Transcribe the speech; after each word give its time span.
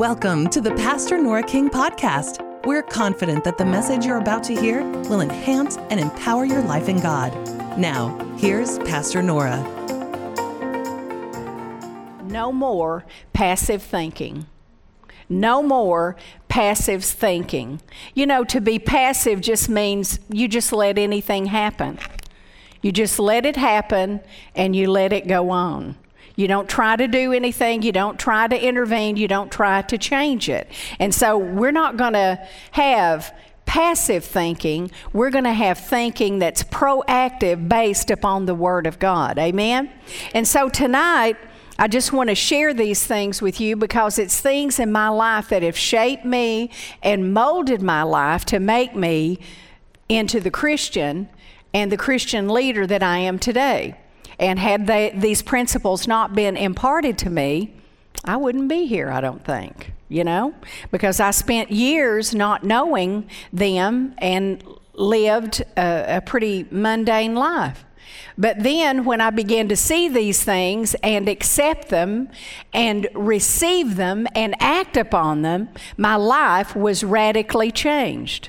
Welcome 0.00 0.48
to 0.48 0.62
the 0.62 0.74
Pastor 0.76 1.18
Nora 1.18 1.42
King 1.42 1.68
podcast. 1.68 2.40
We're 2.64 2.82
confident 2.82 3.44
that 3.44 3.58
the 3.58 3.66
message 3.66 4.06
you're 4.06 4.16
about 4.16 4.42
to 4.44 4.58
hear 4.58 4.82
will 4.82 5.20
enhance 5.20 5.76
and 5.76 6.00
empower 6.00 6.46
your 6.46 6.62
life 6.62 6.88
in 6.88 7.00
God. 7.00 7.34
Now, 7.78 8.18
here's 8.38 8.78
Pastor 8.78 9.22
Nora. 9.22 9.58
No 12.24 12.50
more 12.50 13.04
passive 13.34 13.82
thinking. 13.82 14.46
No 15.28 15.62
more 15.62 16.16
passive 16.48 17.04
thinking. 17.04 17.82
You 18.14 18.24
know, 18.24 18.42
to 18.44 18.58
be 18.62 18.78
passive 18.78 19.42
just 19.42 19.68
means 19.68 20.18
you 20.30 20.48
just 20.48 20.72
let 20.72 20.96
anything 20.96 21.44
happen. 21.44 21.98
You 22.80 22.90
just 22.90 23.18
let 23.18 23.44
it 23.44 23.56
happen 23.56 24.20
and 24.54 24.74
you 24.74 24.90
let 24.90 25.12
it 25.12 25.28
go 25.28 25.50
on. 25.50 25.96
You 26.40 26.48
don't 26.48 26.70
try 26.70 26.96
to 26.96 27.06
do 27.06 27.34
anything. 27.34 27.82
You 27.82 27.92
don't 27.92 28.18
try 28.18 28.48
to 28.48 28.58
intervene. 28.58 29.18
You 29.18 29.28
don't 29.28 29.52
try 29.52 29.82
to 29.82 29.98
change 29.98 30.48
it. 30.48 30.68
And 30.98 31.14
so 31.14 31.36
we're 31.36 31.70
not 31.70 31.98
going 31.98 32.14
to 32.14 32.42
have 32.70 33.34
passive 33.66 34.24
thinking. 34.24 34.90
We're 35.12 35.28
going 35.28 35.44
to 35.44 35.52
have 35.52 35.76
thinking 35.76 36.38
that's 36.38 36.62
proactive 36.62 37.68
based 37.68 38.10
upon 38.10 38.46
the 38.46 38.54
Word 38.54 38.86
of 38.86 38.98
God. 38.98 39.38
Amen? 39.38 39.92
And 40.32 40.48
so 40.48 40.70
tonight, 40.70 41.36
I 41.78 41.88
just 41.88 42.10
want 42.10 42.30
to 42.30 42.34
share 42.34 42.72
these 42.72 43.04
things 43.04 43.42
with 43.42 43.60
you 43.60 43.76
because 43.76 44.18
it's 44.18 44.40
things 44.40 44.78
in 44.78 44.90
my 44.90 45.10
life 45.10 45.50
that 45.50 45.62
have 45.62 45.76
shaped 45.76 46.24
me 46.24 46.70
and 47.02 47.34
molded 47.34 47.82
my 47.82 48.02
life 48.02 48.46
to 48.46 48.58
make 48.58 48.96
me 48.96 49.38
into 50.08 50.40
the 50.40 50.50
Christian 50.50 51.28
and 51.74 51.92
the 51.92 51.98
Christian 51.98 52.48
leader 52.48 52.86
that 52.86 53.02
I 53.02 53.18
am 53.18 53.38
today. 53.38 53.99
And 54.40 54.58
had 54.58 54.86
they, 54.86 55.12
these 55.14 55.42
principles 55.42 56.08
not 56.08 56.34
been 56.34 56.56
imparted 56.56 57.18
to 57.18 57.30
me, 57.30 57.74
I 58.24 58.38
wouldn't 58.38 58.68
be 58.68 58.86
here, 58.86 59.10
I 59.10 59.20
don't 59.20 59.44
think, 59.44 59.92
you 60.08 60.24
know, 60.24 60.54
because 60.90 61.20
I 61.20 61.30
spent 61.30 61.70
years 61.70 62.34
not 62.34 62.64
knowing 62.64 63.28
them 63.52 64.14
and 64.18 64.64
lived 64.94 65.62
a, 65.76 66.16
a 66.16 66.20
pretty 66.22 66.66
mundane 66.70 67.34
life. 67.34 67.84
But 68.38 68.62
then, 68.62 69.04
when 69.04 69.20
I 69.20 69.28
began 69.28 69.68
to 69.68 69.76
see 69.76 70.08
these 70.08 70.42
things 70.42 70.94
and 71.02 71.28
accept 71.28 71.90
them 71.90 72.30
and 72.72 73.06
receive 73.14 73.96
them 73.96 74.26
and 74.34 74.54
act 74.58 74.96
upon 74.96 75.42
them, 75.42 75.68
my 75.98 76.16
life 76.16 76.74
was 76.74 77.04
radically 77.04 77.70
changed. 77.70 78.48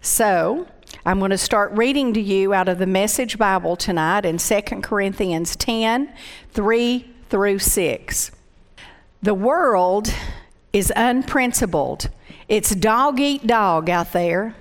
So, 0.00 0.68
I'm 1.04 1.18
going 1.18 1.30
to 1.30 1.38
start 1.38 1.72
reading 1.72 2.14
to 2.14 2.20
you 2.20 2.54
out 2.54 2.68
of 2.68 2.78
the 2.78 2.86
Message 2.86 3.36
Bible 3.38 3.76
tonight 3.76 4.24
in 4.24 4.38
2 4.38 4.60
Corinthians 4.82 5.56
10 5.56 6.12
3 6.52 7.14
through 7.28 7.58
6. 7.58 8.30
The 9.22 9.34
world 9.34 10.14
is 10.72 10.92
unprincipled, 10.94 12.08
it's 12.48 12.74
dog 12.74 13.20
eat 13.20 13.46
dog 13.46 13.90
out 13.90 14.12
there. 14.12 14.54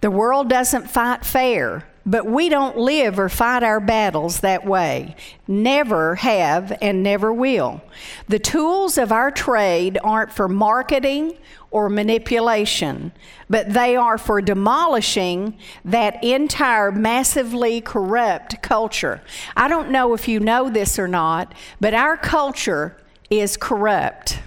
The 0.00 0.10
world 0.10 0.48
doesn't 0.48 0.90
fight 0.90 1.24
fair. 1.24 1.86
But 2.08 2.24
we 2.24 2.48
don't 2.48 2.78
live 2.78 3.18
or 3.18 3.28
fight 3.28 3.64
our 3.64 3.80
battles 3.80 4.40
that 4.40 4.64
way. 4.64 5.16
Never 5.48 6.14
have 6.14 6.78
and 6.80 7.02
never 7.02 7.32
will. 7.32 7.82
The 8.28 8.38
tools 8.38 8.96
of 8.96 9.10
our 9.10 9.32
trade 9.32 9.98
aren't 10.04 10.32
for 10.32 10.48
marketing 10.48 11.36
or 11.72 11.88
manipulation, 11.88 13.10
but 13.50 13.72
they 13.72 13.96
are 13.96 14.18
for 14.18 14.40
demolishing 14.40 15.58
that 15.84 16.22
entire 16.22 16.92
massively 16.92 17.80
corrupt 17.80 18.62
culture. 18.62 19.20
I 19.56 19.66
don't 19.66 19.90
know 19.90 20.14
if 20.14 20.28
you 20.28 20.38
know 20.38 20.70
this 20.70 21.00
or 21.00 21.08
not, 21.08 21.52
but 21.80 21.92
our 21.92 22.16
culture 22.16 22.96
is 23.30 23.56
corrupt. 23.56 24.38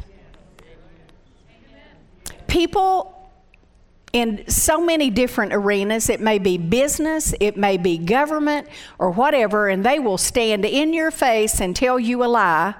People 2.47 3.18
in 4.13 4.47
so 4.47 4.83
many 4.83 5.09
different 5.09 5.53
arenas. 5.53 6.09
It 6.09 6.21
may 6.21 6.39
be 6.39 6.57
business, 6.57 7.33
it 7.39 7.57
may 7.57 7.77
be 7.77 7.97
government, 7.97 8.67
or 8.97 9.11
whatever, 9.11 9.67
and 9.67 9.85
they 9.85 9.99
will 9.99 10.17
stand 10.17 10.65
in 10.65 10.93
your 10.93 11.11
face 11.11 11.61
and 11.61 11.75
tell 11.75 11.99
you 11.99 12.23
a 12.23 12.27
lie 12.27 12.73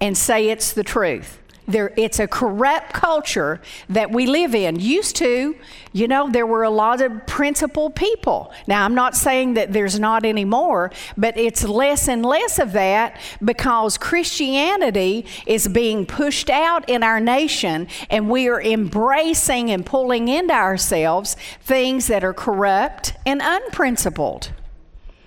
and 0.00 0.16
say 0.16 0.48
it's 0.48 0.72
the 0.72 0.84
truth. 0.84 1.38
There, 1.66 1.92
it's 1.96 2.20
a 2.20 2.26
corrupt 2.26 2.92
culture 2.92 3.60
that 3.88 4.10
we 4.10 4.26
live 4.26 4.54
in. 4.54 4.78
Used 4.78 5.16
to, 5.16 5.56
you 5.92 6.08
know, 6.08 6.28
there 6.30 6.46
were 6.46 6.62
a 6.62 6.70
lot 6.70 7.00
of 7.00 7.26
principled 7.26 7.94
people. 7.94 8.52
Now, 8.66 8.84
I'm 8.84 8.94
not 8.94 9.16
saying 9.16 9.54
that 9.54 9.72
there's 9.72 9.98
not 9.98 10.26
anymore, 10.26 10.90
but 11.16 11.38
it's 11.38 11.64
less 11.64 12.06
and 12.06 12.24
less 12.24 12.58
of 12.58 12.72
that 12.72 13.18
because 13.42 13.96
Christianity 13.96 15.24
is 15.46 15.66
being 15.68 16.04
pushed 16.04 16.50
out 16.50 16.88
in 16.88 17.02
our 17.02 17.20
nation 17.20 17.88
and 18.10 18.28
we 18.28 18.48
are 18.48 18.60
embracing 18.60 19.70
and 19.70 19.86
pulling 19.86 20.28
into 20.28 20.54
ourselves 20.54 21.36
things 21.62 22.08
that 22.08 22.22
are 22.22 22.34
corrupt 22.34 23.14
and 23.24 23.40
unprincipled. 23.42 24.50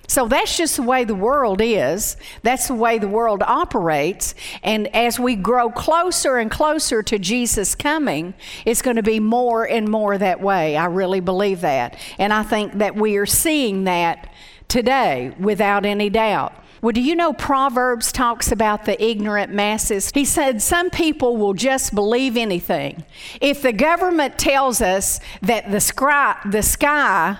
So 0.07 0.27
that's 0.27 0.57
just 0.57 0.77
the 0.77 0.83
way 0.83 1.03
the 1.03 1.13
world 1.13 1.61
is. 1.61 2.15
That's 2.41 2.69
the 2.69 2.73
way 2.73 2.97
the 2.97 3.09
world 3.09 3.43
operates. 3.45 4.35
And 4.63 4.87
as 4.95 5.19
we 5.19 5.35
grow 5.35 5.69
closer 5.69 6.37
and 6.37 6.49
closer 6.49 7.03
to 7.03 7.19
Jesus 7.19 7.75
coming, 7.75 8.33
it's 8.65 8.81
going 8.81 8.95
to 8.95 9.03
be 9.03 9.19
more 9.19 9.65
and 9.65 9.89
more 9.89 10.17
that 10.17 10.39
way. 10.39 10.77
I 10.77 10.85
really 10.85 11.19
believe 11.19 11.61
that. 11.61 11.97
And 12.17 12.31
I 12.31 12.43
think 12.43 12.73
that 12.73 12.95
we 12.95 13.17
are 13.17 13.25
seeing 13.25 13.83
that 13.83 14.31
today 14.69 15.33
without 15.37 15.85
any 15.85 16.09
doubt. 16.09 16.53
Well, 16.81 16.93
do 16.93 17.01
you 17.01 17.15
know 17.15 17.33
Proverbs 17.33 18.11
talks 18.11 18.51
about 18.51 18.85
the 18.85 19.03
ignorant 19.03 19.51
masses? 19.51 20.11
He 20.13 20.23
said 20.23 20.61
some 20.61 20.89
people 20.89 21.35
will 21.35 21.53
just 21.53 21.93
believe 21.93 22.37
anything. 22.37 23.03
If 23.41 23.61
the 23.61 23.73
government 23.73 24.37
tells 24.37 24.79
us 24.79 25.19
that 25.41 25.71
the 25.71 25.81
sky, 25.81 26.37
the 26.45 26.61
sky 26.61 27.37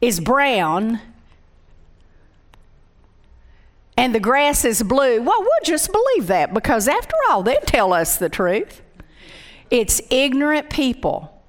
is 0.00 0.20
brown, 0.20 1.00
and 3.96 4.14
the 4.14 4.20
grass 4.20 4.64
is 4.64 4.82
blue, 4.82 5.22
well, 5.22 5.40
we'll 5.40 5.64
just 5.64 5.92
believe 5.92 6.26
that 6.26 6.52
because 6.52 6.88
after 6.88 7.14
all, 7.28 7.42
they 7.42 7.56
tell 7.66 7.92
us 7.92 8.16
the 8.16 8.28
truth. 8.28 8.82
It's 9.70 10.00
ignorant 10.10 10.70
people, 10.70 11.42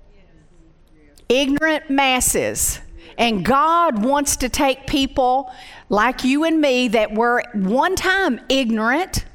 ignorant 1.28 1.90
masses. 1.90 2.80
And 3.18 3.46
God 3.46 4.04
wants 4.04 4.36
to 4.38 4.50
take 4.50 4.88
people 4.88 5.52
like 5.90 6.24
you 6.24 6.44
and 6.44 6.60
me 6.60 6.90
that 6.90 7.14
were 7.14 7.44
one 7.54 7.96
time 7.96 8.42
ignorant 8.50 9.26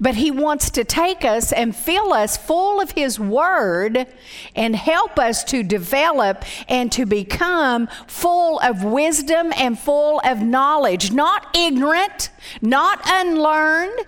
but 0.00 0.16
He 0.16 0.30
wants 0.30 0.70
to 0.70 0.84
take 0.84 1.24
us 1.24 1.52
and 1.52 1.74
fill 1.74 2.12
us 2.12 2.36
full 2.36 2.80
of 2.80 2.92
His 2.92 3.18
Word 3.18 4.06
and 4.54 4.76
help 4.76 5.18
us 5.18 5.44
to 5.44 5.62
develop 5.62 6.44
and 6.68 6.90
to 6.92 7.06
become 7.06 7.88
full 8.06 8.58
of 8.60 8.84
wisdom 8.84 9.52
and 9.56 9.78
full 9.78 10.20
of 10.24 10.40
knowledge. 10.40 11.12
Not 11.12 11.56
ignorant, 11.56 12.30
not 12.60 13.00
unlearned, 13.04 14.06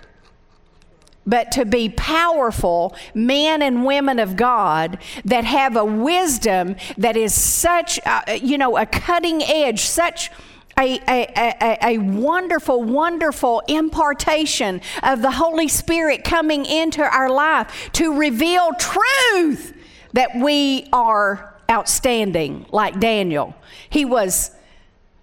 but 1.29 1.53
to 1.53 1.67
be 1.67 1.91
powerful 1.91 2.97
men 3.15 3.61
and 3.61 3.85
women 3.85 4.19
of 4.19 4.35
God 4.35 4.99
that 5.27 5.45
have 5.45 5.77
a 5.77 5.85
wisdom 5.85 6.75
that 6.97 7.19
is 7.19 7.35
such, 7.35 8.01
uh, 8.07 8.23
you 8.41 8.57
know, 8.57 8.79
a 8.79 8.87
cutting 8.87 9.43
edge, 9.43 9.81
such 9.81 10.31
a, 10.79 11.01
a, 11.09 11.79
a, 11.95 11.99
wonderful, 11.99 12.83
wonderful 12.83 13.63
impartation 13.69 14.81
of 15.03 15.23
the 15.23 15.33
Holy 15.33 15.69
Spirit 15.69 16.25
coming 16.25 16.65
into 16.65 17.03
our 17.03 17.29
life 17.31 17.91
to 17.95 18.17
reveal 18.17 18.73
truth 18.75 19.75
that 20.13 20.37
we 20.37 20.89
are 20.93 21.55
outstanding, 21.71 22.67
like 22.71 22.99
Daniel. 23.01 23.55
He 23.91 24.05
was. 24.05 24.53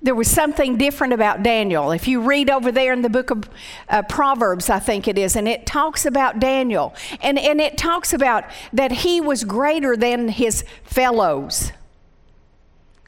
There 0.01 0.13
was 0.13 0.29
something 0.29 0.77
different 0.77 1.13
about 1.13 1.41
Daniel. 1.41 1.89
If 1.91 2.07
you 2.07 2.21
read 2.21 2.51
over 2.51 2.71
there 2.71 2.93
in 2.93 3.01
the 3.01 3.09
book 3.09 3.31
of 3.31 3.49
uh, 3.89 4.03
Proverbs, 4.03 4.69
I 4.69 4.77
think 4.77 5.07
it 5.07 5.17
is, 5.17 5.35
and 5.35 5.47
it 5.47 5.65
talks 5.65 6.05
about 6.05 6.39
Daniel. 6.39 6.93
And, 7.21 7.39
and 7.39 7.59
it 7.59 7.75
talks 7.75 8.13
about 8.13 8.43
that 8.71 8.91
he 8.91 9.19
was 9.19 9.43
greater 9.43 9.97
than 9.97 10.27
his 10.27 10.63
fellows. 10.83 11.71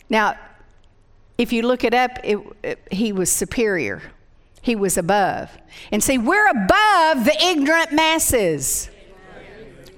Now, 0.10 0.38
if 1.38 1.54
you 1.54 1.62
look 1.62 1.84
it 1.84 1.94
up, 1.94 2.12
it, 2.24 2.40
it, 2.64 2.80
he 2.92 3.12
was 3.12 3.32
superior. 3.32 4.02
He 4.62 4.76
was 4.76 4.98
above. 4.98 5.56
And 5.92 6.04
see, 6.04 6.18
we're 6.18 6.50
above 6.50 7.26
the 7.26 7.38
ignorant 7.42 7.94
masses. 7.94 8.90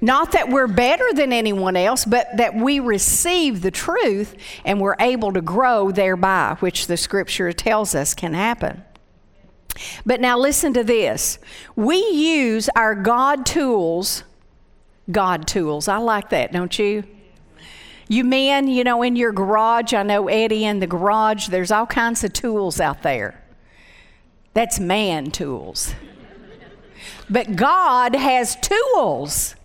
Not 0.02 0.32
that 0.32 0.50
we're 0.50 0.68
better 0.68 1.12
than 1.14 1.34
anyone 1.34 1.76
else, 1.76 2.06
but 2.06 2.28
that 2.38 2.56
we 2.56 2.80
receive 2.80 3.62
the 3.62 3.72
truth 3.72 4.36
and 4.64 4.80
we're 4.80 4.96
able 5.00 5.34
to 5.34 5.42
grow 5.42 5.92
thereby, 5.92 6.56
which 6.60 6.88
the 6.88 6.98
scripture 6.98 7.52
tells 7.52 7.96
us 7.96 8.14
can 8.14 8.34
happen. 8.34 8.84
But 10.06 10.22
now 10.22 10.38
listen 10.38 10.74
to 10.74 10.84
this. 10.84 11.40
We 11.76 11.98
use 11.98 12.70
our 12.76 12.96
God 12.96 13.46
tools, 13.46 14.24
God 15.12 15.48
tools. 15.48 15.88
I 15.88 15.98
like 15.98 16.30
that, 16.30 16.52
don't 16.52 16.78
you? 16.78 17.04
You 18.10 18.24
men, 18.24 18.68
you 18.68 18.84
know, 18.84 19.04
in 19.04 19.16
your 19.16 19.32
garage, 19.32 19.94
I 19.94 20.02
know 20.02 20.28
Eddie 20.28 20.66
in 20.66 20.80
the 20.80 20.88
garage, 20.88 21.48
there's 21.48 21.72
all 21.72 21.86
kinds 21.86 22.24
of 22.24 22.34
tools 22.34 22.82
out 22.82 23.04
there. 23.04 23.42
That's 24.56 24.80
man 24.80 25.30
tools. 25.30 25.94
But 27.30 27.56
God 27.56 28.16
has 28.16 28.58
tools. 28.58 29.56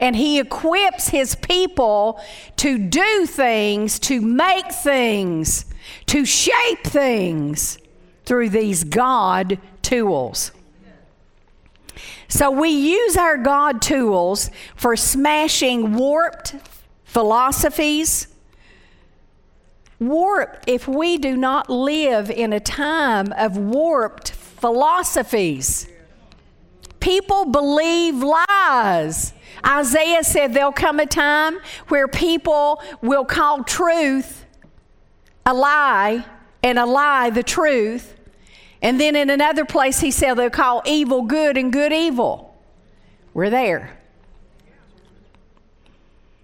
And 0.00 0.16
He 0.16 0.40
equips 0.40 1.08
His 1.08 1.36
people 1.36 2.20
to 2.56 2.78
do 2.78 3.26
things, 3.26 4.00
to 4.00 4.20
make 4.20 4.72
things, 4.72 5.64
to 6.06 6.24
shape 6.24 6.84
things 6.84 7.78
through 8.24 8.50
these 8.50 8.82
God 8.82 9.58
tools. 9.82 10.50
So 12.28 12.50
we 12.50 12.68
use 12.68 13.16
our 13.16 13.38
God 13.38 13.80
tools 13.80 14.50
for 14.76 14.96
smashing 14.96 15.94
warped 15.94 16.54
philosophies. 17.08 18.28
Warped, 19.98 20.68
if 20.68 20.86
we 20.86 21.16
do 21.16 21.36
not 21.36 21.68
live 21.68 22.30
in 22.30 22.52
a 22.52 22.60
time 22.60 23.32
of 23.32 23.56
warped 23.56 24.30
philosophies, 24.30 25.88
people 27.00 27.46
believe 27.46 28.22
lies. 28.22 29.32
Isaiah 29.66 30.22
said 30.22 30.52
there'll 30.52 30.70
come 30.70 31.00
a 31.00 31.06
time 31.06 31.58
where 31.88 32.06
people 32.06 32.80
will 33.00 33.24
call 33.24 33.64
truth 33.64 34.44
a 35.46 35.54
lie 35.54 36.24
and 36.62 36.78
a 36.78 36.86
lie 36.86 37.30
the 37.30 37.42
truth. 37.42 38.14
And 38.82 39.00
then 39.00 39.16
in 39.16 39.30
another 39.30 39.64
place, 39.64 39.98
he 39.98 40.10
said 40.10 40.34
they'll 40.34 40.50
call 40.50 40.82
evil 40.84 41.22
good 41.22 41.56
and 41.56 41.72
good 41.72 41.92
evil. 41.92 42.54
We're 43.32 43.50
there. 43.50 43.97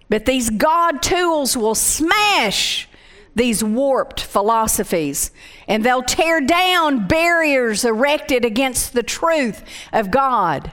But 0.09 0.25
these 0.25 0.49
God 0.49 1.01
tools 1.01 1.57
will 1.57 1.75
smash 1.75 2.87
these 3.35 3.63
warped 3.63 4.21
philosophies 4.21 5.31
and 5.67 5.83
they'll 5.83 6.03
tear 6.03 6.39
down 6.39 7.07
barriers 7.07 7.83
erected 7.83 8.45
against 8.45 8.93
the 8.93 9.03
truth 9.03 9.63
of 9.91 10.09
God. 10.09 10.71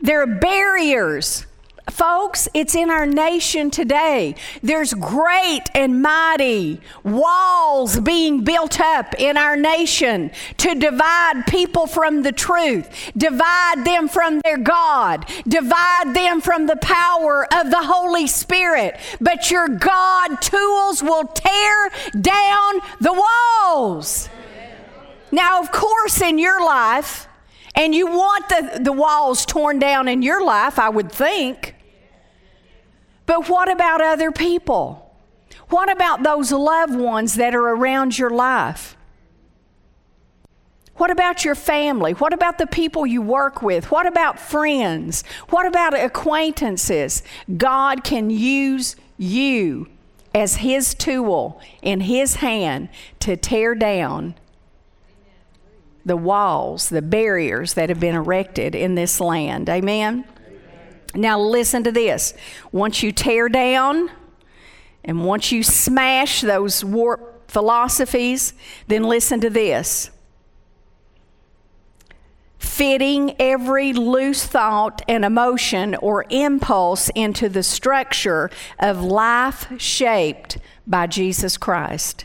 There 0.00 0.20
are 0.20 0.26
barriers 0.26 1.46
Folks, 1.92 2.48
it's 2.54 2.74
in 2.74 2.88
our 2.88 3.04
nation 3.04 3.70
today. 3.70 4.34
There's 4.62 4.94
great 4.94 5.64
and 5.74 6.00
mighty 6.00 6.80
walls 7.04 8.00
being 8.00 8.44
built 8.44 8.80
up 8.80 9.14
in 9.18 9.36
our 9.36 9.56
nation 9.56 10.30
to 10.56 10.74
divide 10.74 11.44
people 11.48 11.86
from 11.86 12.22
the 12.22 12.32
truth, 12.32 12.88
divide 13.14 13.84
them 13.84 14.08
from 14.08 14.40
their 14.40 14.56
God, 14.56 15.26
divide 15.46 16.14
them 16.14 16.40
from 16.40 16.66
the 16.66 16.76
power 16.76 17.46
of 17.52 17.70
the 17.70 17.82
Holy 17.82 18.26
Spirit. 18.26 18.98
But 19.20 19.50
your 19.50 19.68
God 19.68 20.40
tools 20.40 21.02
will 21.02 21.24
tear 21.24 21.90
down 22.18 22.80
the 23.02 23.12
walls. 23.12 24.30
Now, 25.30 25.60
of 25.60 25.70
course, 25.70 26.22
in 26.22 26.38
your 26.38 26.64
life, 26.64 27.28
and 27.74 27.94
you 27.94 28.06
want 28.06 28.48
the, 28.48 28.80
the 28.82 28.92
walls 28.92 29.44
torn 29.44 29.78
down 29.78 30.08
in 30.08 30.22
your 30.22 30.42
life, 30.42 30.78
I 30.78 30.88
would 30.88 31.12
think. 31.12 31.74
But 33.26 33.48
what 33.48 33.70
about 33.70 34.00
other 34.00 34.32
people? 34.32 35.14
What 35.68 35.90
about 35.90 36.22
those 36.22 36.52
loved 36.52 36.94
ones 36.94 37.34
that 37.34 37.54
are 37.54 37.68
around 37.68 38.18
your 38.18 38.30
life? 38.30 38.96
What 40.96 41.10
about 41.10 41.44
your 41.44 41.54
family? 41.54 42.12
What 42.12 42.32
about 42.32 42.58
the 42.58 42.66
people 42.66 43.06
you 43.06 43.22
work 43.22 43.62
with? 43.62 43.90
What 43.90 44.06
about 44.06 44.38
friends? 44.38 45.24
What 45.48 45.66
about 45.66 45.94
acquaintances? 45.94 47.22
God 47.56 48.04
can 48.04 48.28
use 48.30 48.96
you 49.16 49.88
as 50.34 50.56
His 50.56 50.94
tool 50.94 51.60
in 51.80 52.02
His 52.02 52.36
hand 52.36 52.88
to 53.20 53.36
tear 53.36 53.74
down 53.74 54.34
the 56.04 56.16
walls, 56.16 56.88
the 56.88 57.02
barriers 57.02 57.74
that 57.74 57.88
have 57.88 58.00
been 58.00 58.14
erected 58.14 58.74
in 58.74 58.94
this 58.94 59.20
land. 59.20 59.70
Amen? 59.70 60.24
Now, 61.14 61.38
listen 61.38 61.84
to 61.84 61.92
this. 61.92 62.34
Once 62.70 63.02
you 63.02 63.12
tear 63.12 63.48
down 63.48 64.10
and 65.04 65.24
once 65.24 65.52
you 65.52 65.62
smash 65.62 66.40
those 66.40 66.84
warped 66.84 67.50
philosophies, 67.50 68.54
then 68.88 69.04
listen 69.04 69.40
to 69.40 69.50
this. 69.50 70.10
Fitting 72.58 73.34
every 73.38 73.92
loose 73.92 74.46
thought 74.46 75.02
and 75.06 75.24
emotion 75.24 75.94
or 75.96 76.24
impulse 76.30 77.10
into 77.10 77.48
the 77.48 77.62
structure 77.62 78.50
of 78.78 79.02
life 79.02 79.66
shaped 79.78 80.58
by 80.86 81.06
Jesus 81.06 81.58
Christ. 81.58 82.24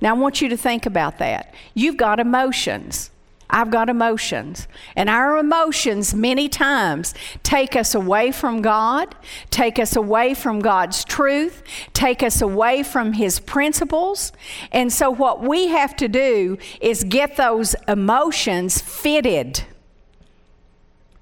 Now, 0.00 0.14
I 0.14 0.18
want 0.18 0.40
you 0.40 0.48
to 0.50 0.56
think 0.56 0.86
about 0.86 1.18
that. 1.18 1.52
You've 1.74 1.96
got 1.96 2.20
emotions. 2.20 3.10
I've 3.50 3.70
got 3.70 3.88
emotions. 3.88 4.68
And 4.94 5.08
our 5.08 5.38
emotions, 5.38 6.14
many 6.14 6.48
times, 6.48 7.14
take 7.42 7.74
us 7.76 7.94
away 7.94 8.30
from 8.30 8.60
God, 8.60 9.14
take 9.50 9.78
us 9.78 9.96
away 9.96 10.34
from 10.34 10.60
God's 10.60 11.04
truth, 11.04 11.62
take 11.94 12.22
us 12.22 12.42
away 12.42 12.82
from 12.82 13.14
His 13.14 13.40
principles. 13.40 14.32
And 14.70 14.92
so, 14.92 15.10
what 15.10 15.42
we 15.42 15.68
have 15.68 15.96
to 15.96 16.08
do 16.08 16.58
is 16.80 17.04
get 17.04 17.36
those 17.36 17.74
emotions 17.86 18.80
fitted. 18.82 19.64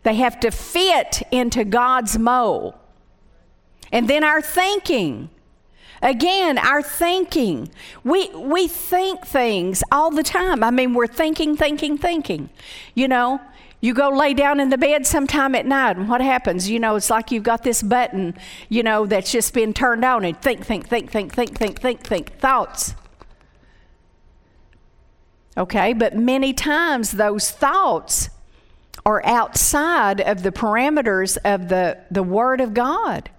They 0.03 0.15
have 0.17 0.41
to 0.41 0.51
fit 0.51 1.23
into 1.31 1.65
God's 1.65 2.19
mold. 2.19 2.75
And 3.93 4.09
then 4.09 4.25
our 4.25 4.43
thinking 4.43 5.31
Again, 6.03 6.59
our 6.59 6.83
thinking. 6.83 7.71
We, 8.05 8.29
we 8.31 8.69
think 8.69 9.27
things 9.27 9.83
all 9.91 10.11
the 10.11 10.23
time. 10.23 10.63
I 10.63 10.71
mean, 10.71 10.95
we're 10.95 11.07
thinking, 11.07 11.57
thinking, 11.57 11.97
thinking. 11.97 12.51
You 12.95 13.09
know, 13.09 13.41
you 13.81 13.95
go 13.95 14.09
lay 14.09 14.35
down 14.35 14.61
in 14.61 14.71
the 14.71 14.79
bed 14.79 15.07
sometime 15.07 15.55
at 15.55 15.67
night, 15.67 15.97
and 15.97 16.09
what 16.09 16.21
happens? 16.21 16.69
You 16.69 16.81
know, 16.81 16.97
it's 16.97 17.11
like 17.11 17.31
you've 17.31 17.43
got 17.43 17.63
this 17.63 17.83
button, 17.83 18.35
you 18.69 18.83
know, 18.83 19.07
that's 19.07 19.31
just 19.31 19.55
been 19.55 19.73
turned 19.73 20.05
on, 20.05 20.25
and 20.25 20.41
think, 20.41 20.65
think, 20.65 20.89
think, 20.89 21.11
think, 21.11 21.33
think, 21.33 21.57
think, 21.57 21.81
think, 21.81 22.07
think, 22.07 22.39
thoughts. 22.39 22.95
Okay, 25.57 25.93
but 25.93 26.17
many 26.17 26.53
times 26.53 27.13
those 27.13 27.51
thoughts 27.51 28.29
are 29.07 29.25
outside 29.25 30.21
of 30.21 30.43
the 30.43 30.51
parameters 30.51 31.39
of 31.45 31.69
the, 31.69 31.99
the 32.11 32.23
Word 32.23 32.61
of 32.61 32.75
God 32.75 33.31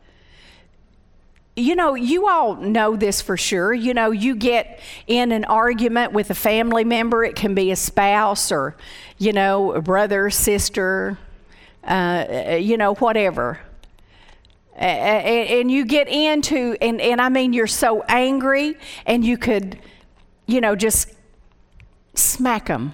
you 1.57 1.75
know, 1.75 1.95
you 1.95 2.29
all 2.29 2.55
know 2.55 2.95
this 2.95 3.19
for 3.19 3.35
sure. 3.35 3.73
You 3.73 3.93
know, 3.95 4.11
you 4.11 4.35
get 4.35 4.79
in 5.07 5.31
an 5.31 5.43
argument 5.43 6.13
with 6.13 6.29
a 6.29 6.35
family 6.35 6.83
member, 6.83 7.23
it 7.23 7.35
can 7.35 7.55
be 7.55 7.71
a 7.71 7.75
spouse 7.75 8.51
or, 8.51 8.77
you 9.17 9.33
know, 9.33 9.71
a 9.73 9.81
brother, 9.81 10.29
sister, 10.29 11.17
uh, 11.83 12.57
you 12.59 12.77
know, 12.77 12.93
whatever. 12.95 13.59
And 14.75 15.71
you 15.71 15.85
get 15.85 16.07
into, 16.07 16.77
and, 16.79 17.01
and 17.01 17.19
I 17.19 17.29
mean, 17.29 17.53
you're 17.53 17.65
so 17.65 18.03
angry, 18.03 18.77
and 19.07 19.25
you 19.25 19.35
could, 19.35 19.79
you 20.45 20.61
know, 20.61 20.75
just 20.75 21.11
smack 22.13 22.67
them. 22.67 22.93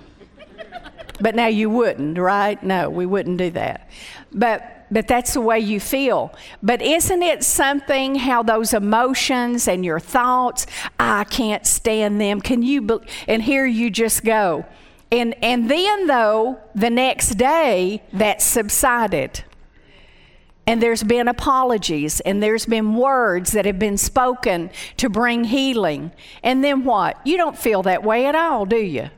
but 1.20 1.36
now 1.36 1.48
you 1.48 1.70
wouldn't, 1.70 2.18
right? 2.18 2.64
No, 2.64 2.90
we 2.90 3.06
wouldn't 3.06 3.38
do 3.38 3.52
that. 3.52 3.90
But 4.32 4.73
but 4.94 5.08
that's 5.08 5.34
the 5.34 5.42
way 5.42 5.60
you 5.60 5.80
feel. 5.80 6.32
But 6.62 6.82
isn't 6.82 7.24
it 7.24 7.44
something 7.44 8.16
how 8.16 8.44
those 8.44 8.74
emotions 8.74 9.68
and 9.68 9.84
your 9.84 10.00
thoughts, 10.00 10.68
I 11.00 11.24
can't 11.24 11.66
stand 11.66 12.22
them. 12.22 12.40
Can 12.40 12.62
you, 12.62 12.82
be- 12.82 13.00
and 13.28 13.42
here 13.42 13.66
you 13.66 13.90
just 13.90 14.24
go. 14.24 14.66
And, 15.12 15.36
and 15.44 15.70
then, 15.70 16.08
though, 16.08 16.60
the 16.76 16.90
next 16.90 17.32
day, 17.32 18.04
that 18.14 18.42
subsided. 18.42 19.44
And 20.66 20.82
there's 20.82 21.04
been 21.04 21.28
apologies, 21.28 22.20
and 22.22 22.42
there's 22.42 22.66
been 22.66 22.96
words 22.96 23.52
that 23.52 23.66
have 23.66 23.78
been 23.78 23.98
spoken 23.98 24.70
to 24.98 25.10
bring 25.10 25.44
healing. 25.44 26.12
And 26.42 26.64
then 26.64 26.84
what? 26.84 27.20
You 27.26 27.38
don't 27.38 27.58
feel 27.58 27.84
that 27.84 28.04
way 28.04 28.26
at 28.28 28.36
all, 28.36 28.66
do 28.66 28.78
you? 28.78 29.10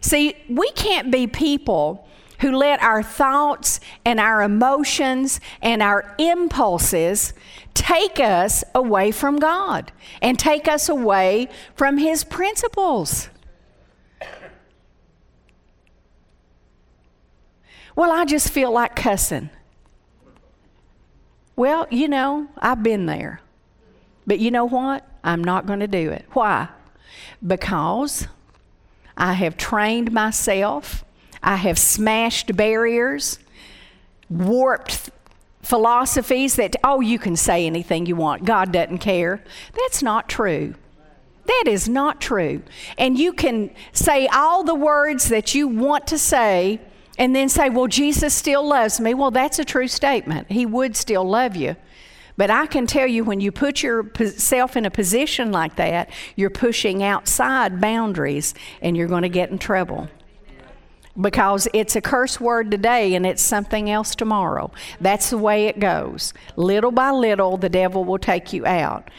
See, 0.00 0.34
we 0.48 0.70
can't 0.72 1.10
be 1.10 1.26
people 1.26 2.08
who 2.40 2.52
let 2.52 2.82
our 2.82 3.02
thoughts 3.02 3.80
and 4.04 4.20
our 4.20 4.42
emotions 4.42 5.40
and 5.62 5.82
our 5.82 6.14
impulses 6.18 7.32
take 7.74 8.20
us 8.20 8.64
away 8.74 9.10
from 9.10 9.38
God 9.38 9.92
and 10.22 10.38
take 10.38 10.68
us 10.68 10.88
away 10.88 11.48
from 11.74 11.98
His 11.98 12.24
principles. 12.24 13.28
Well, 17.96 18.10
I 18.10 18.24
just 18.24 18.50
feel 18.50 18.72
like 18.72 18.96
cussing. 18.96 19.50
Well, 21.56 21.86
you 21.90 22.08
know, 22.08 22.48
I've 22.58 22.82
been 22.82 23.06
there. 23.06 23.40
But 24.26 24.40
you 24.40 24.50
know 24.50 24.64
what? 24.64 25.06
I'm 25.22 25.44
not 25.44 25.66
going 25.66 25.80
to 25.80 25.86
do 25.86 26.10
it. 26.10 26.24
Why? 26.32 26.68
Because 27.46 28.26
I 29.16 29.34
have 29.34 29.56
trained 29.56 30.12
myself 30.12 31.04
I 31.44 31.56
have 31.56 31.78
smashed 31.78 32.56
barriers, 32.56 33.38
warped 34.28 35.10
philosophies 35.62 36.56
that, 36.56 36.76
oh, 36.84 37.00
you 37.00 37.18
can 37.18 37.36
say 37.36 37.66
anything 37.66 38.06
you 38.06 38.16
want. 38.16 38.44
God 38.44 38.72
doesn't 38.72 38.98
care. 38.98 39.42
That's 39.74 40.02
not 40.02 40.28
true. 40.28 40.74
That 41.46 41.64
is 41.66 41.88
not 41.88 42.20
true. 42.20 42.62
And 42.96 43.18
you 43.18 43.32
can 43.32 43.70
say 43.92 44.26
all 44.28 44.64
the 44.64 44.74
words 44.74 45.28
that 45.28 45.54
you 45.54 45.68
want 45.68 46.06
to 46.08 46.18
say 46.18 46.80
and 47.18 47.36
then 47.36 47.48
say, 47.48 47.68
Well, 47.68 47.86
Jesus 47.86 48.34
still 48.34 48.66
loves 48.66 48.98
me. 48.98 49.14
Well, 49.14 49.30
that's 49.30 49.58
a 49.58 49.64
true 49.64 49.88
statement. 49.88 50.50
He 50.50 50.66
would 50.66 50.96
still 50.96 51.24
love 51.24 51.54
you. 51.54 51.76
But 52.36 52.50
I 52.50 52.66
can 52.66 52.86
tell 52.86 53.06
you, 53.06 53.22
when 53.22 53.40
you 53.40 53.52
put 53.52 53.82
yourself 53.82 54.76
in 54.76 54.86
a 54.86 54.90
position 54.90 55.52
like 55.52 55.76
that, 55.76 56.10
you're 56.34 56.50
pushing 56.50 57.02
outside 57.02 57.80
boundaries 57.80 58.54
and 58.82 58.96
you're 58.96 59.06
going 59.06 59.22
to 59.22 59.28
get 59.28 59.50
in 59.50 59.58
trouble. 59.58 60.08
Because 61.20 61.68
it's 61.72 61.94
a 61.94 62.00
curse 62.00 62.40
word 62.40 62.70
today 62.70 63.14
and 63.14 63.24
it's 63.24 63.42
something 63.42 63.88
else 63.88 64.14
tomorrow. 64.14 64.72
That's 65.00 65.30
the 65.30 65.38
way 65.38 65.66
it 65.66 65.78
goes. 65.78 66.34
Little 66.56 66.90
by 66.90 67.10
little, 67.12 67.56
the 67.56 67.68
devil 67.68 68.04
will 68.04 68.18
take 68.18 68.52
you 68.52 68.66
out. 68.66 69.10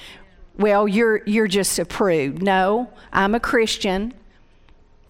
Well, 0.58 0.88
you're, 0.88 1.22
you're 1.26 1.48
just 1.48 1.80
a 1.80 1.86
prude. 1.86 2.42
No, 2.42 2.90
I'm 3.14 3.34
a 3.34 3.40
Christian 3.40 4.14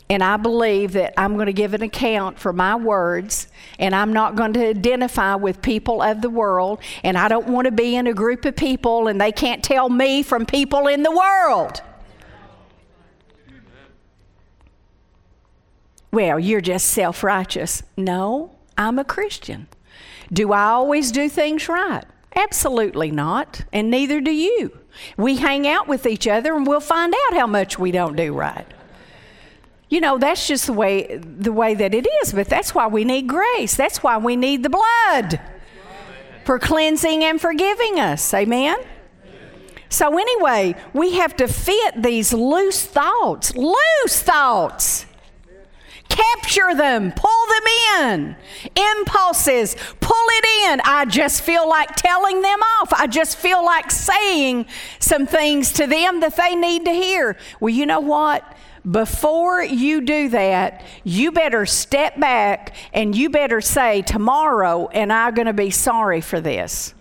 and 0.10 0.24
I 0.24 0.38
believe 0.38 0.94
that 0.94 1.14
I'm 1.18 1.34
going 1.34 1.48
to 1.48 1.54
give 1.54 1.74
an 1.74 1.82
account 1.82 2.38
for 2.38 2.54
my 2.54 2.76
words, 2.76 3.48
and 3.80 3.96
I'm 3.96 4.14
not 4.14 4.36
going 4.36 4.54
to 4.54 4.68
identify 4.68 5.34
with 5.36 5.62
people 5.62 6.02
of 6.02 6.22
the 6.22 6.30
world, 6.30 6.80
and 7.04 7.18
I 7.18 7.28
don't 7.28 7.48
want 7.48 7.66
to 7.66 7.72
be 7.72 7.96
in 7.96 8.06
a 8.06 8.14
group 8.14 8.46
of 8.46 8.56
people 8.56 9.08
and 9.08 9.20
they 9.20 9.32
can't 9.32 9.64
tell 9.64 9.90
me 9.90 10.22
from 10.22 10.46
people 10.46 10.88
in 10.88 11.02
the 11.02 11.12
world. 11.12 11.82
Well, 16.16 16.40
you're 16.40 16.62
just 16.62 16.88
self 16.88 17.26
righteous. 17.26 17.84
No, 17.98 18.52
I'm 18.78 18.98
a 19.00 19.04
Christian. 19.04 19.68
Do 20.32 20.54
I 20.54 20.64
always 20.68 21.12
do 21.12 21.28
things 21.28 21.68
right? 21.68 22.06
Absolutely 22.34 23.12
not, 23.12 23.66
and 23.74 23.92
neither 23.92 24.22
do 24.22 24.32
you. 24.32 24.80
We 25.18 25.36
hang 25.36 25.68
out 25.68 25.90
with 25.90 26.06
each 26.06 26.26
other 26.26 26.56
and 26.56 26.66
we'll 26.66 26.80
find 26.80 27.14
out 27.14 27.34
how 27.34 27.48
much 27.48 27.78
we 27.78 27.92
don't 27.92 28.16
do 28.16 28.32
right. 28.32 28.66
You 29.90 30.00
know, 30.00 30.18
that's 30.18 30.48
just 30.48 30.68
the 30.68 30.72
way 30.72 31.18
the 31.18 31.52
way 31.52 31.74
that 31.74 31.94
it 31.94 32.08
is, 32.24 32.32
but 32.32 32.48
that's 32.48 32.74
why 32.74 32.88
we 32.88 33.04
need 33.04 33.28
grace. 33.28 33.76
That's 33.76 34.02
why 34.02 34.18
we 34.18 34.38
need 34.38 34.64
the 34.64 34.70
blood 34.70 35.42
for 36.46 36.60
cleansing 36.60 37.26
and 37.26 37.42
forgiving 37.42 38.00
us. 38.00 38.34
Amen. 38.34 38.78
So 39.90 40.18
anyway, 40.18 40.76
we 40.94 41.16
have 41.16 41.36
to 41.36 41.50
fit 41.50 42.02
these 42.02 42.32
loose 42.32 42.86
thoughts, 42.86 43.54
loose 43.54 44.22
thoughts. 44.22 45.08
Capture 46.10 46.76
them, 46.76 47.12
pull 47.16 47.46
them 47.48 47.64
in. 48.02 48.36
Impulses, 48.98 49.76
pull 50.00 50.16
it 50.30 50.72
in. 50.72 50.82
I 50.86 51.06
just 51.06 51.42
feel 51.42 51.68
like 51.68 51.96
telling 51.96 52.42
them 52.42 52.60
off. 52.80 52.94
I 52.94 53.08
just 53.08 53.38
feel 53.38 53.64
like 53.66 53.92
saying 53.92 54.68
some 55.00 55.26
things 55.26 55.72
to 55.74 55.88
them 55.88 56.22
that 56.22 56.36
they 56.38 56.56
need 56.56 56.86
to 56.86 56.92
hear. 56.92 57.38
Well, 57.60 57.74
you 57.74 57.86
know 57.86 58.00
what? 58.00 58.44
before 58.90 59.64
you 59.64 60.02
do 60.02 60.30
that, 60.30 60.84
you 61.04 61.32
better 61.32 61.66
step 61.66 62.20
back 62.20 62.76
and 62.94 63.16
you 63.16 63.30
better 63.30 63.62
say, 63.62 64.02
Tomorrow, 64.04 64.90
and 64.90 65.12
I'm 65.12 65.34
going 65.34 65.48
to 65.48 65.54
be 65.54 65.72
sorry 65.72 66.22
for 66.22 66.40
this. 66.40 66.94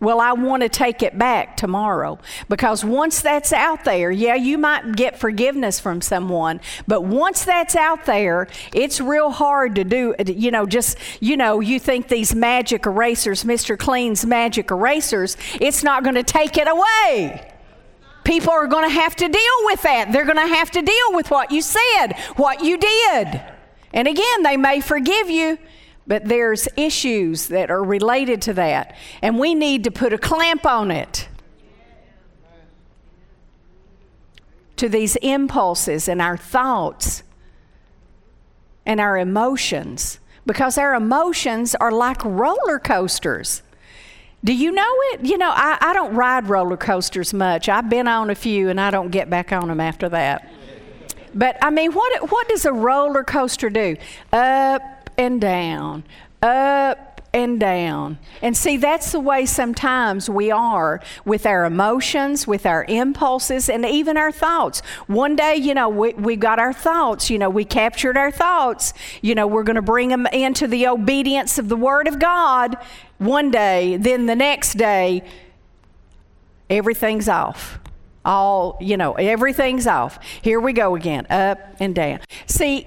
Well, 0.00 0.18
I 0.18 0.32
want 0.32 0.62
to 0.62 0.70
take 0.70 1.02
it 1.02 1.18
back 1.18 1.58
tomorrow 1.58 2.18
because 2.48 2.82
once 2.84 3.20
that's 3.20 3.52
out 3.52 3.84
there, 3.84 4.10
yeah, 4.10 4.34
you 4.34 4.56
might 4.56 4.96
get 4.96 5.18
forgiveness 5.18 5.78
from 5.78 6.00
someone, 6.00 6.60
but 6.88 7.02
once 7.02 7.44
that's 7.44 7.76
out 7.76 8.06
there, 8.06 8.48
it's 8.72 8.98
real 8.98 9.30
hard 9.30 9.74
to 9.74 9.84
do. 9.84 10.14
You 10.26 10.50
know, 10.50 10.64
just, 10.64 10.96
you 11.20 11.36
know, 11.36 11.60
you 11.60 11.78
think 11.78 12.08
these 12.08 12.34
magic 12.34 12.86
erasers, 12.86 13.44
Mr. 13.44 13.78
Clean's 13.78 14.24
magic 14.24 14.70
erasers, 14.70 15.36
it's 15.60 15.84
not 15.84 16.02
going 16.02 16.16
to 16.16 16.24
take 16.24 16.56
it 16.56 16.66
away 16.66 17.46
people 18.22 18.52
are 18.52 18.66
going 18.66 18.88
to 18.88 18.94
have 18.94 19.16
to 19.16 19.28
deal 19.28 19.56
with 19.64 19.82
that. 19.82 20.12
They're 20.12 20.26
going 20.26 20.36
to 20.36 20.54
have 20.54 20.70
to 20.72 20.82
deal 20.82 21.12
with 21.12 21.30
what 21.30 21.50
you 21.50 21.62
said, 21.62 22.12
what 22.36 22.62
you 22.62 22.76
did. 22.76 23.42
And 23.92 24.06
again, 24.06 24.42
they 24.42 24.56
may 24.56 24.80
forgive 24.80 25.28
you, 25.28 25.58
but 26.06 26.24
there's 26.24 26.68
issues 26.76 27.48
that 27.48 27.70
are 27.70 27.84
related 27.84 28.42
to 28.42 28.54
that. 28.54 28.96
And 29.22 29.38
we 29.38 29.54
need 29.54 29.84
to 29.84 29.90
put 29.90 30.12
a 30.12 30.18
clamp 30.18 30.66
on 30.66 30.90
it. 30.90 31.28
To 34.76 34.88
these 34.88 35.16
impulses 35.16 36.08
and 36.08 36.22
our 36.22 36.36
thoughts 36.36 37.22
and 38.86 38.98
our 38.98 39.18
emotions, 39.18 40.18
because 40.46 40.78
our 40.78 40.94
emotions 40.94 41.74
are 41.74 41.92
like 41.92 42.24
roller 42.24 42.78
coasters. 42.78 43.62
Do 44.42 44.54
you 44.54 44.72
know 44.72 44.94
it? 45.12 45.26
You 45.26 45.36
know, 45.36 45.52
I, 45.54 45.76
I 45.80 45.92
don't 45.92 46.14
ride 46.14 46.48
roller 46.48 46.78
coasters 46.78 47.34
much. 47.34 47.68
I've 47.68 47.90
been 47.90 48.08
on 48.08 48.30
a 48.30 48.34
few 48.34 48.70
and 48.70 48.80
I 48.80 48.90
don't 48.90 49.10
get 49.10 49.28
back 49.28 49.52
on 49.52 49.68
them 49.68 49.80
after 49.80 50.08
that. 50.08 50.50
But 51.34 51.58
I 51.62 51.70
mean, 51.70 51.92
what, 51.92 52.30
what 52.30 52.48
does 52.48 52.64
a 52.64 52.72
roller 52.72 53.22
coaster 53.22 53.68
do? 53.68 53.96
Up 54.32 54.99
and 55.20 55.38
down, 55.38 56.02
up 56.40 57.20
and 57.32 57.60
down. 57.60 58.18
And 58.40 58.56
see, 58.56 58.78
that's 58.78 59.12
the 59.12 59.20
way 59.20 59.44
sometimes 59.44 60.30
we 60.30 60.50
are 60.50 61.00
with 61.26 61.44
our 61.44 61.66
emotions, 61.66 62.46
with 62.46 62.64
our 62.64 62.84
impulses, 62.88 63.68
and 63.68 63.84
even 63.84 64.16
our 64.16 64.32
thoughts. 64.32 64.80
One 65.06 65.36
day, 65.36 65.56
you 65.56 65.74
know, 65.74 65.90
we, 65.90 66.14
we 66.14 66.36
got 66.36 66.58
our 66.58 66.72
thoughts, 66.72 67.28
you 67.30 67.38
know, 67.38 67.50
we 67.50 67.66
captured 67.66 68.16
our 68.16 68.30
thoughts. 68.30 68.94
You 69.20 69.34
know, 69.34 69.46
we're 69.46 69.62
going 69.62 69.76
to 69.76 69.82
bring 69.82 70.08
them 70.08 70.26
into 70.28 70.66
the 70.66 70.86
obedience 70.88 71.58
of 71.58 71.68
the 71.68 71.76
Word 71.76 72.08
of 72.08 72.18
God 72.18 72.76
one 73.18 73.50
day, 73.50 73.98
then 73.98 74.24
the 74.24 74.34
next 74.34 74.74
day, 74.74 75.22
everything's 76.70 77.28
off. 77.28 77.78
All, 78.24 78.78
you 78.80 78.96
know, 78.96 79.12
everything's 79.12 79.86
off. 79.86 80.18
Here 80.40 80.58
we 80.58 80.72
go 80.72 80.96
again, 80.96 81.26
up 81.28 81.58
and 81.78 81.94
down. 81.94 82.20
See, 82.46 82.86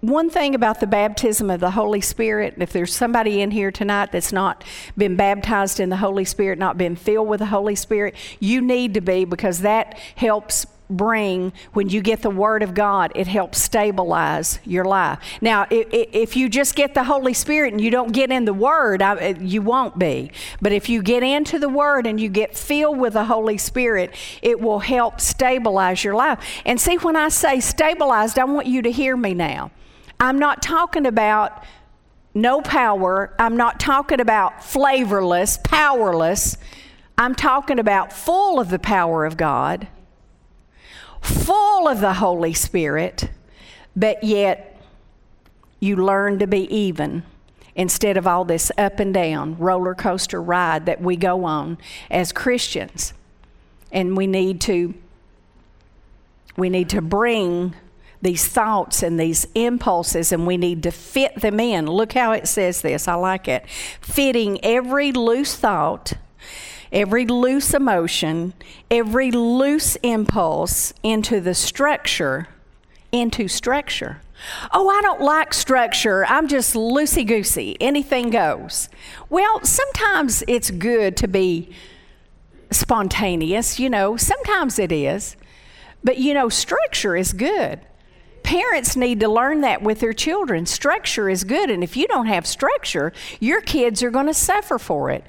one 0.00 0.30
thing 0.30 0.54
about 0.54 0.80
the 0.80 0.86
baptism 0.86 1.50
of 1.50 1.60
the 1.60 1.72
Holy 1.72 2.00
Spirit, 2.00 2.54
if 2.58 2.72
there's 2.72 2.94
somebody 2.94 3.40
in 3.40 3.50
here 3.50 3.72
tonight 3.72 4.12
that's 4.12 4.32
not 4.32 4.62
been 4.96 5.16
baptized 5.16 5.80
in 5.80 5.88
the 5.88 5.96
Holy 5.96 6.24
Spirit, 6.24 6.58
not 6.58 6.78
been 6.78 6.94
filled 6.94 7.28
with 7.28 7.40
the 7.40 7.46
Holy 7.46 7.74
Spirit, 7.74 8.14
you 8.38 8.60
need 8.60 8.94
to 8.94 9.00
be 9.00 9.24
because 9.24 9.60
that 9.60 9.98
helps 10.14 10.66
bring, 10.90 11.52
when 11.74 11.90
you 11.90 12.00
get 12.00 12.22
the 12.22 12.30
Word 12.30 12.62
of 12.62 12.72
God, 12.72 13.12
it 13.14 13.26
helps 13.26 13.60
stabilize 13.60 14.58
your 14.64 14.86
life. 14.86 15.18
Now, 15.42 15.66
if 15.70 16.34
you 16.34 16.48
just 16.48 16.74
get 16.76 16.94
the 16.94 17.04
Holy 17.04 17.34
Spirit 17.34 17.74
and 17.74 17.80
you 17.80 17.90
don't 17.90 18.12
get 18.12 18.30
in 18.30 18.46
the 18.46 18.54
Word, 18.54 19.02
you 19.40 19.60
won't 19.60 19.98
be. 19.98 20.30
But 20.62 20.72
if 20.72 20.88
you 20.88 21.02
get 21.02 21.22
into 21.22 21.58
the 21.58 21.68
Word 21.68 22.06
and 22.06 22.18
you 22.18 22.30
get 22.30 22.56
filled 22.56 22.98
with 22.98 23.12
the 23.12 23.24
Holy 23.24 23.58
Spirit, 23.58 24.14
it 24.40 24.60
will 24.60 24.78
help 24.78 25.20
stabilize 25.20 26.04
your 26.04 26.14
life. 26.14 26.38
And 26.64 26.80
see, 26.80 26.96
when 26.96 27.16
I 27.16 27.28
say 27.28 27.60
stabilized, 27.60 28.38
I 28.38 28.44
want 28.44 28.66
you 28.66 28.80
to 28.80 28.90
hear 28.90 29.14
me 29.14 29.34
now. 29.34 29.70
I'm 30.20 30.38
not 30.38 30.62
talking 30.62 31.06
about 31.06 31.64
no 32.34 32.60
power. 32.60 33.34
I'm 33.38 33.56
not 33.56 33.80
talking 33.80 34.20
about 34.20 34.62
flavorless, 34.62 35.58
powerless. 35.62 36.56
I'm 37.16 37.34
talking 37.34 37.78
about 37.78 38.12
full 38.12 38.60
of 38.60 38.70
the 38.70 38.78
power 38.78 39.24
of 39.24 39.36
God, 39.36 39.88
full 41.20 41.88
of 41.88 42.00
the 42.00 42.14
Holy 42.14 42.52
Spirit, 42.52 43.30
but 43.96 44.22
yet 44.22 44.80
you 45.80 45.96
learn 45.96 46.38
to 46.38 46.46
be 46.46 46.72
even 46.74 47.22
instead 47.74 48.16
of 48.16 48.26
all 48.26 48.44
this 48.44 48.72
up 48.76 48.98
and 48.98 49.14
down 49.14 49.56
roller 49.56 49.94
coaster 49.94 50.42
ride 50.42 50.86
that 50.86 51.00
we 51.00 51.16
go 51.16 51.44
on 51.44 51.78
as 52.10 52.32
Christians. 52.32 53.14
And 53.90 54.16
we 54.16 54.26
need 54.26 54.60
to 54.62 54.94
we 56.56 56.68
need 56.68 56.88
to 56.90 57.00
bring 57.00 57.74
these 58.20 58.46
thoughts 58.46 59.02
and 59.02 59.18
these 59.18 59.46
impulses, 59.54 60.32
and 60.32 60.46
we 60.46 60.56
need 60.56 60.82
to 60.82 60.90
fit 60.90 61.40
them 61.40 61.60
in. 61.60 61.86
Look 61.86 62.12
how 62.12 62.32
it 62.32 62.48
says 62.48 62.82
this. 62.82 63.06
I 63.06 63.14
like 63.14 63.48
it. 63.48 63.68
Fitting 64.00 64.62
every 64.64 65.12
loose 65.12 65.54
thought, 65.54 66.14
every 66.90 67.26
loose 67.26 67.74
emotion, 67.74 68.54
every 68.90 69.30
loose 69.30 69.96
impulse 69.96 70.92
into 71.02 71.40
the 71.40 71.54
structure, 71.54 72.48
into 73.12 73.46
structure. 73.46 74.20
Oh, 74.72 74.88
I 74.88 75.00
don't 75.02 75.20
like 75.20 75.52
structure. 75.52 76.24
I'm 76.26 76.48
just 76.48 76.74
loosey 76.74 77.26
goosey. 77.26 77.76
Anything 77.80 78.30
goes. 78.30 78.88
Well, 79.28 79.64
sometimes 79.64 80.44
it's 80.46 80.70
good 80.70 81.16
to 81.18 81.28
be 81.28 81.70
spontaneous, 82.70 83.80
you 83.80 83.90
know, 83.90 84.16
sometimes 84.16 84.78
it 84.78 84.92
is. 84.92 85.36
But 86.04 86.18
you 86.18 86.34
know, 86.34 86.48
structure 86.48 87.16
is 87.16 87.32
good 87.32 87.80
parents 88.48 88.96
need 88.96 89.20
to 89.20 89.28
learn 89.28 89.60
that 89.60 89.82
with 89.82 90.00
their 90.00 90.14
children. 90.14 90.64
Structure 90.64 91.28
is 91.28 91.44
good, 91.44 91.70
and 91.70 91.84
if 91.84 91.98
you 91.98 92.06
don't 92.06 92.28
have 92.28 92.46
structure, 92.46 93.12
your 93.40 93.60
kids 93.60 94.02
are 94.02 94.10
going 94.10 94.24
to 94.24 94.32
suffer 94.32 94.78
for 94.78 95.10
it. 95.10 95.22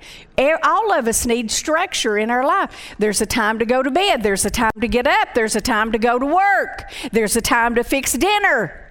All 0.63 0.93
of 0.93 1.05
us 1.05 1.25
need 1.25 1.51
structure 1.51 2.17
in 2.17 2.31
our 2.31 2.45
life. 2.45 2.71
There's 2.97 3.19
a 3.19 3.25
time 3.25 3.59
to 3.59 3.65
go 3.65 3.83
to 3.83 3.91
bed, 3.91 4.23
there's 4.23 4.45
a 4.45 4.49
time 4.49 4.71
to 4.79 4.87
get 4.87 5.05
up, 5.05 5.33
there's 5.35 5.57
a 5.57 5.59
time 5.59 5.91
to 5.91 5.97
go 5.97 6.17
to 6.17 6.25
work, 6.25 6.93
there's 7.11 7.35
a 7.35 7.41
time 7.41 7.75
to 7.75 7.83
fix 7.83 8.13
dinner, 8.13 8.89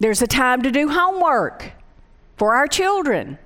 there's 0.00 0.20
a 0.20 0.26
time 0.26 0.62
to 0.62 0.72
do 0.72 0.88
homework 0.88 1.74
for 2.38 2.56
our 2.56 2.66
children. 2.66 3.38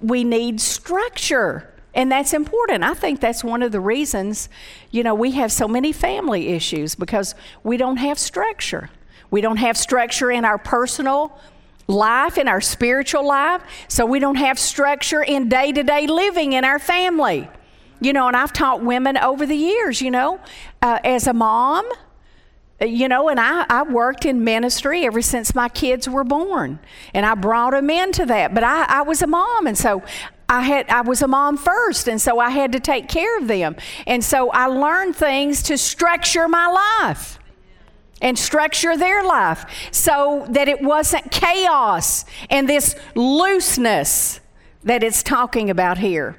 We 0.00 0.22
need 0.22 0.60
structure. 0.60 1.74
And 1.96 2.12
that's 2.12 2.34
important. 2.34 2.84
I 2.84 2.92
think 2.92 3.20
that's 3.20 3.42
one 3.42 3.62
of 3.62 3.72
the 3.72 3.80
reasons, 3.80 4.50
you 4.90 5.02
know, 5.02 5.14
we 5.14 5.32
have 5.32 5.50
so 5.50 5.66
many 5.66 5.92
family 5.92 6.48
issues 6.48 6.94
because 6.94 7.34
we 7.64 7.78
don't 7.78 7.96
have 7.96 8.18
structure. 8.18 8.90
We 9.30 9.40
don't 9.40 9.56
have 9.56 9.78
structure 9.78 10.30
in 10.30 10.44
our 10.44 10.58
personal 10.58 11.40
life, 11.88 12.36
in 12.36 12.48
our 12.48 12.60
spiritual 12.60 13.26
life. 13.26 13.62
So 13.88 14.04
we 14.04 14.18
don't 14.18 14.36
have 14.36 14.58
structure 14.58 15.22
in 15.22 15.48
day 15.48 15.72
to 15.72 15.82
day 15.82 16.06
living 16.06 16.52
in 16.52 16.64
our 16.64 16.78
family. 16.78 17.48
You 17.98 18.12
know, 18.12 18.28
and 18.28 18.36
I've 18.36 18.52
taught 18.52 18.82
women 18.82 19.16
over 19.16 19.46
the 19.46 19.56
years, 19.56 20.02
you 20.02 20.10
know, 20.10 20.38
uh, 20.82 20.98
as 21.02 21.26
a 21.26 21.32
mom, 21.32 21.90
you 22.78 23.08
know, 23.08 23.30
and 23.30 23.40
I, 23.40 23.64
I 23.70 23.84
worked 23.84 24.26
in 24.26 24.44
ministry 24.44 25.06
ever 25.06 25.22
since 25.22 25.54
my 25.54 25.70
kids 25.70 26.06
were 26.06 26.24
born. 26.24 26.78
And 27.14 27.24
I 27.24 27.34
brought 27.34 27.70
them 27.70 27.88
into 27.88 28.26
that. 28.26 28.52
But 28.52 28.64
I, 28.64 28.84
I 28.84 29.00
was 29.00 29.22
a 29.22 29.26
mom, 29.26 29.66
and 29.66 29.78
so 29.78 30.02
I 30.48 30.62
had 30.62 30.88
I 30.88 31.00
was 31.00 31.22
a 31.22 31.28
mom 31.28 31.56
first, 31.56 32.08
and 32.08 32.20
so 32.20 32.38
I 32.38 32.50
had 32.50 32.72
to 32.72 32.80
take 32.80 33.08
care 33.08 33.38
of 33.38 33.48
them. 33.48 33.76
And 34.06 34.24
so 34.24 34.50
I 34.50 34.66
learned 34.66 35.16
things 35.16 35.62
to 35.64 35.76
structure 35.78 36.46
my 36.48 36.66
life 36.68 37.38
and 38.22 38.38
structure 38.38 38.96
their 38.96 39.22
life 39.24 39.64
so 39.90 40.46
that 40.50 40.68
it 40.68 40.80
wasn't 40.80 41.30
chaos 41.30 42.24
and 42.48 42.68
this 42.68 42.94
looseness 43.14 44.40
that 44.84 45.02
it's 45.02 45.22
talking 45.22 45.68
about 45.68 45.98
here. 45.98 46.36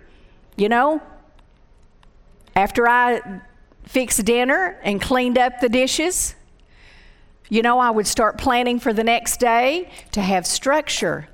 You 0.56 0.70
know, 0.70 1.02
after 2.56 2.88
I 2.88 3.42
fixed 3.84 4.26
dinner 4.26 4.80
and 4.84 5.02
cleaned 5.02 5.38
up 5.38 5.60
the 5.60 5.70
dishes, 5.70 6.34
you 7.50 7.62
know, 7.62 7.80
I 7.80 7.92
would 7.92 8.08
start 8.08 8.38
planning 8.38 8.80
for 8.80 8.92
the 8.92 9.04
next 9.04 9.40
day 9.40 9.90
to 10.12 10.22
have 10.22 10.48
structure. 10.48 11.28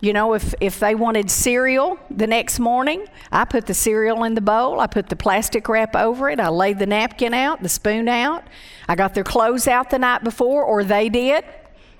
You 0.00 0.14
know, 0.14 0.32
if, 0.32 0.54
if 0.60 0.80
they 0.80 0.94
wanted 0.94 1.30
cereal 1.30 1.98
the 2.10 2.26
next 2.26 2.58
morning, 2.58 3.06
I 3.30 3.44
put 3.44 3.66
the 3.66 3.74
cereal 3.74 4.24
in 4.24 4.34
the 4.34 4.40
bowl, 4.40 4.80
I 4.80 4.86
put 4.86 5.10
the 5.10 5.16
plastic 5.16 5.68
wrap 5.68 5.94
over 5.94 6.30
it, 6.30 6.40
I 6.40 6.48
laid 6.48 6.78
the 6.78 6.86
napkin 6.86 7.34
out, 7.34 7.62
the 7.62 7.68
spoon 7.68 8.08
out. 8.08 8.44
I 8.88 8.94
got 8.94 9.14
their 9.14 9.24
clothes 9.24 9.68
out 9.68 9.90
the 9.90 9.98
night 9.98 10.24
before, 10.24 10.64
or 10.64 10.84
they 10.84 11.10
did. 11.10 11.44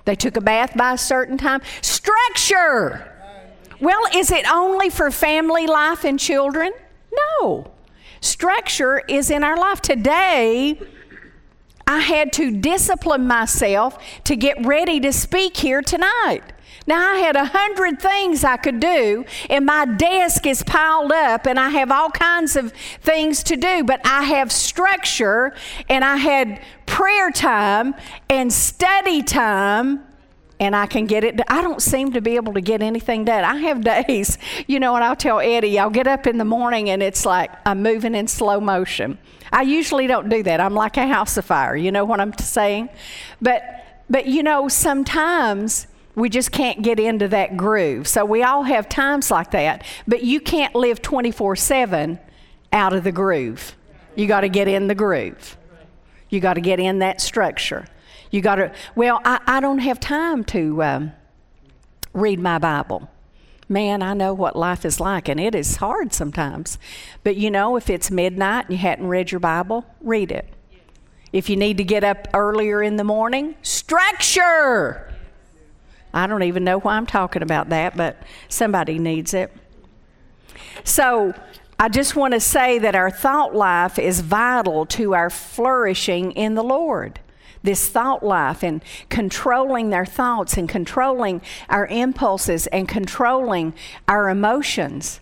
They 0.05 0.15
took 0.15 0.35
a 0.35 0.41
bath 0.41 0.75
by 0.75 0.93
a 0.93 0.97
certain 0.97 1.37
time. 1.37 1.61
Structure! 1.81 3.07
Well, 3.79 4.01
is 4.15 4.31
it 4.31 4.51
only 4.51 4.89
for 4.89 5.11
family 5.11 5.67
life 5.67 6.03
and 6.03 6.19
children? 6.19 6.71
No. 7.11 7.71
Structure 8.19 8.99
is 9.07 9.29
in 9.29 9.43
our 9.43 9.57
life. 9.57 9.81
Today, 9.81 10.79
I 11.87 11.99
had 11.99 12.31
to 12.33 12.51
discipline 12.51 13.27
myself 13.27 13.97
to 14.23 14.35
get 14.35 14.65
ready 14.65 14.99
to 15.01 15.11
speak 15.11 15.57
here 15.57 15.81
tonight. 15.81 16.41
Now, 16.87 17.13
I 17.13 17.19
had 17.19 17.35
a 17.35 17.45
hundred 17.45 18.01
things 18.01 18.43
I 18.43 18.57
could 18.57 18.79
do, 18.79 19.25
and 19.49 19.65
my 19.65 19.85
desk 19.85 20.45
is 20.45 20.63
piled 20.63 21.11
up, 21.11 21.45
and 21.45 21.59
I 21.59 21.69
have 21.69 21.91
all 21.91 22.09
kinds 22.09 22.55
of 22.55 22.71
things 23.01 23.43
to 23.43 23.55
do, 23.55 23.83
but 23.83 24.01
I 24.03 24.23
have 24.23 24.51
structure, 24.51 25.53
and 25.89 26.03
I 26.03 26.17
had 26.17 26.61
prayer 26.85 27.31
time 27.31 27.95
and 28.29 28.51
study 28.51 29.23
time 29.23 30.01
and 30.61 30.75
I 30.75 30.85
can 30.85 31.07
get 31.07 31.23
it. 31.23 31.41
I 31.47 31.61
don't 31.63 31.81
seem 31.81 32.13
to 32.13 32.21
be 32.21 32.35
able 32.35 32.53
to 32.53 32.61
get 32.61 32.83
anything 32.83 33.25
done. 33.25 33.43
I 33.43 33.55
have 33.55 33.83
days, 34.05 34.37
you 34.67 34.79
know, 34.79 34.95
and 34.95 35.03
I'll 35.03 35.15
tell 35.15 35.39
Eddie, 35.39 35.79
I'll 35.79 35.89
get 35.89 36.05
up 36.05 36.27
in 36.27 36.37
the 36.37 36.45
morning 36.45 36.89
and 36.89 37.01
it's 37.01 37.25
like 37.25 37.49
I'm 37.65 37.81
moving 37.81 38.13
in 38.13 38.27
slow 38.27 38.59
motion. 38.59 39.17
I 39.51 39.63
usually 39.63 40.05
don't 40.05 40.29
do 40.29 40.43
that. 40.43 40.61
I'm 40.61 40.75
like 40.75 40.97
a 40.97 41.07
house 41.07 41.35
of 41.37 41.45
fire. 41.45 41.75
You 41.75 41.91
know 41.91 42.05
what 42.05 42.21
I'm 42.21 42.37
saying? 42.37 42.89
But 43.41 43.63
but 44.09 44.27
you 44.27 44.43
know, 44.43 44.67
sometimes 44.67 45.87
we 46.15 46.29
just 46.29 46.51
can't 46.51 46.81
get 46.81 46.99
into 46.99 47.27
that 47.29 47.57
groove. 47.57 48.07
So 48.07 48.25
we 48.25 48.43
all 48.43 48.63
have 48.63 48.89
times 48.89 49.31
like 49.31 49.51
that, 49.51 49.85
but 50.07 50.23
you 50.23 50.39
can't 50.39 50.75
live 50.75 51.01
24/7 51.01 52.19
out 52.73 52.93
of 52.93 53.03
the 53.03 53.11
groove. 53.11 53.75
You 54.15 54.27
got 54.27 54.41
to 54.41 54.49
get 54.49 54.67
in 54.67 54.87
the 54.87 54.95
groove. 54.95 55.57
You 56.29 56.39
got 56.39 56.53
to 56.53 56.61
get 56.61 56.79
in 56.79 56.99
that 56.99 57.21
structure. 57.21 57.85
You 58.29 58.41
got 58.41 58.55
to, 58.55 58.71
well, 58.95 59.19
I, 59.25 59.39
I 59.45 59.59
don't 59.59 59.79
have 59.79 59.99
time 59.99 60.43
to 60.45 60.83
um, 60.83 61.11
read 62.13 62.39
my 62.39 62.57
Bible. 62.57 63.09
Man, 63.67 64.01
I 64.01 64.13
know 64.13 64.33
what 64.33 64.55
life 64.55 64.85
is 64.85 64.99
like, 64.99 65.29
and 65.29 65.39
it 65.39 65.55
is 65.55 65.77
hard 65.77 66.13
sometimes. 66.13 66.77
But 67.23 67.35
you 67.37 67.51
know, 67.51 67.75
if 67.75 67.89
it's 67.89 68.09
midnight 68.11 68.65
and 68.65 68.73
you 68.73 68.77
hadn't 68.77 69.07
read 69.07 69.31
your 69.31 69.39
Bible, 69.39 69.85
read 70.01 70.31
it. 70.31 70.47
If 71.31 71.49
you 71.49 71.55
need 71.55 71.77
to 71.77 71.83
get 71.83 72.03
up 72.03 72.27
earlier 72.33 72.81
in 72.81 72.97
the 72.97 73.05
morning, 73.05 73.55
structure. 73.61 75.10
I 76.13 76.27
don't 76.27 76.43
even 76.43 76.63
know 76.63 76.79
why 76.79 76.95
I'm 76.95 77.05
talking 77.05 77.41
about 77.41 77.69
that, 77.69 77.95
but 77.95 78.21
somebody 78.49 78.99
needs 78.99 79.33
it. 79.33 79.51
So, 80.83 81.33
I 81.79 81.89
just 81.89 82.15
want 82.15 82.35
to 82.35 82.39
say 82.39 82.77
that 82.77 82.93
our 82.93 83.09
thought 83.09 83.55
life 83.55 83.97
is 83.97 84.19
vital 84.19 84.85
to 84.87 85.15
our 85.15 85.31
flourishing 85.31 86.31
in 86.33 86.53
the 86.53 86.63
Lord 86.63 87.19
this 87.63 87.87
thought 87.87 88.23
life 88.23 88.63
and 88.63 88.83
controlling 89.09 89.89
their 89.89 90.05
thoughts 90.05 90.57
and 90.57 90.67
controlling 90.67 91.41
our 91.69 91.87
impulses 91.87 92.67
and 92.67 92.87
controlling 92.87 93.73
our 94.07 94.29
emotions. 94.29 95.19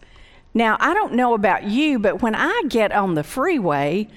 Now, 0.54 0.78
I 0.80 0.94
don't 0.94 1.14
know 1.14 1.34
about 1.34 1.64
you, 1.66 2.00
but 2.00 2.22
when 2.22 2.36
I 2.36 2.64
get 2.68 2.92
on 2.92 3.16
the 3.16 3.24
freeway, 3.24 4.08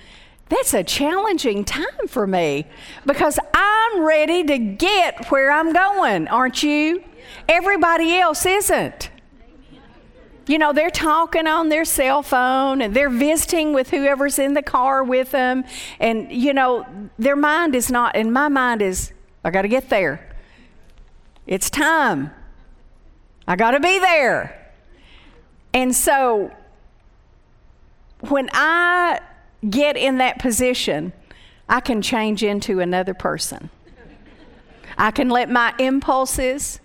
that's 0.53 0.75
a 0.75 0.83
challenging 0.83 1.65
time 1.65 2.09
for 2.09 2.27
me 2.27 2.67
because 3.07 3.39
I'm 3.55 4.03
ready 4.03 4.45
to 4.45 4.59
get 4.59 5.31
where 5.31 5.51
I'm 5.51 5.73
going, 5.73 6.29
aren't 6.29 6.63
you? 6.63 7.05
Everybody 7.49 8.19
else 8.19 8.45
isn't. 8.45 9.11
You 10.47 10.59
know, 10.59 10.73
they're 10.73 10.91
talking 10.91 11.47
on 11.47 11.69
their 11.69 11.85
cell 11.85 12.23
phone 12.23 12.83
and 12.83 12.95
they're 12.95 13.09
visiting 13.09 13.73
with 13.73 13.91
whoever's 13.91 14.39
in 14.39 14.55
the 14.55 14.63
car 14.63 15.05
with 15.05 15.31
them. 15.31 15.65
And, 16.01 16.33
you 16.33 16.53
know, 16.53 16.87
their 17.19 17.37
mind 17.37 17.77
is 17.77 17.91
not, 17.91 18.17
and 18.17 18.33
my 18.33 18.49
mind 18.49 18.83
is, 18.83 19.13
I 19.45 19.51
got 19.51 19.63
to 19.63 19.69
get 19.69 19.89
there. 19.89 20.29
It's 21.47 21.71
time. 21.71 22.33
I 23.47 23.57
got 23.57 23.73
to 23.73 23.81
be 23.81 23.99
there. 24.01 24.73
And 25.73 25.95
so, 25.95 26.51
when 28.21 28.51
I 28.53 29.21
get 29.69 29.97
in 29.97 30.19
that 30.19 30.39
position, 30.39 31.13
I 31.69 31.81
can 31.81 32.03
change 32.03 32.43
into 32.43 32.81
another 32.81 33.15
person. 33.15 33.71
I 34.99 35.11
can 35.11 35.31
let 35.31 35.51
my 35.51 35.75
impulses 35.79 36.81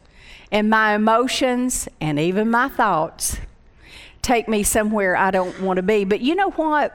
and 0.51 0.69
my 0.69 0.95
emotions 0.95 1.89
and 1.99 2.19
even 2.19 2.49
my 2.49 2.69
thoughts 2.69 3.37
take 4.21 4.47
me 4.47 4.63
somewhere 4.63 5.15
I 5.15 5.31
don't 5.31 5.61
want 5.61 5.77
to 5.77 5.83
be. 5.83 6.03
But 6.05 6.21
you 6.21 6.35
know 6.35 6.51
what? 6.51 6.93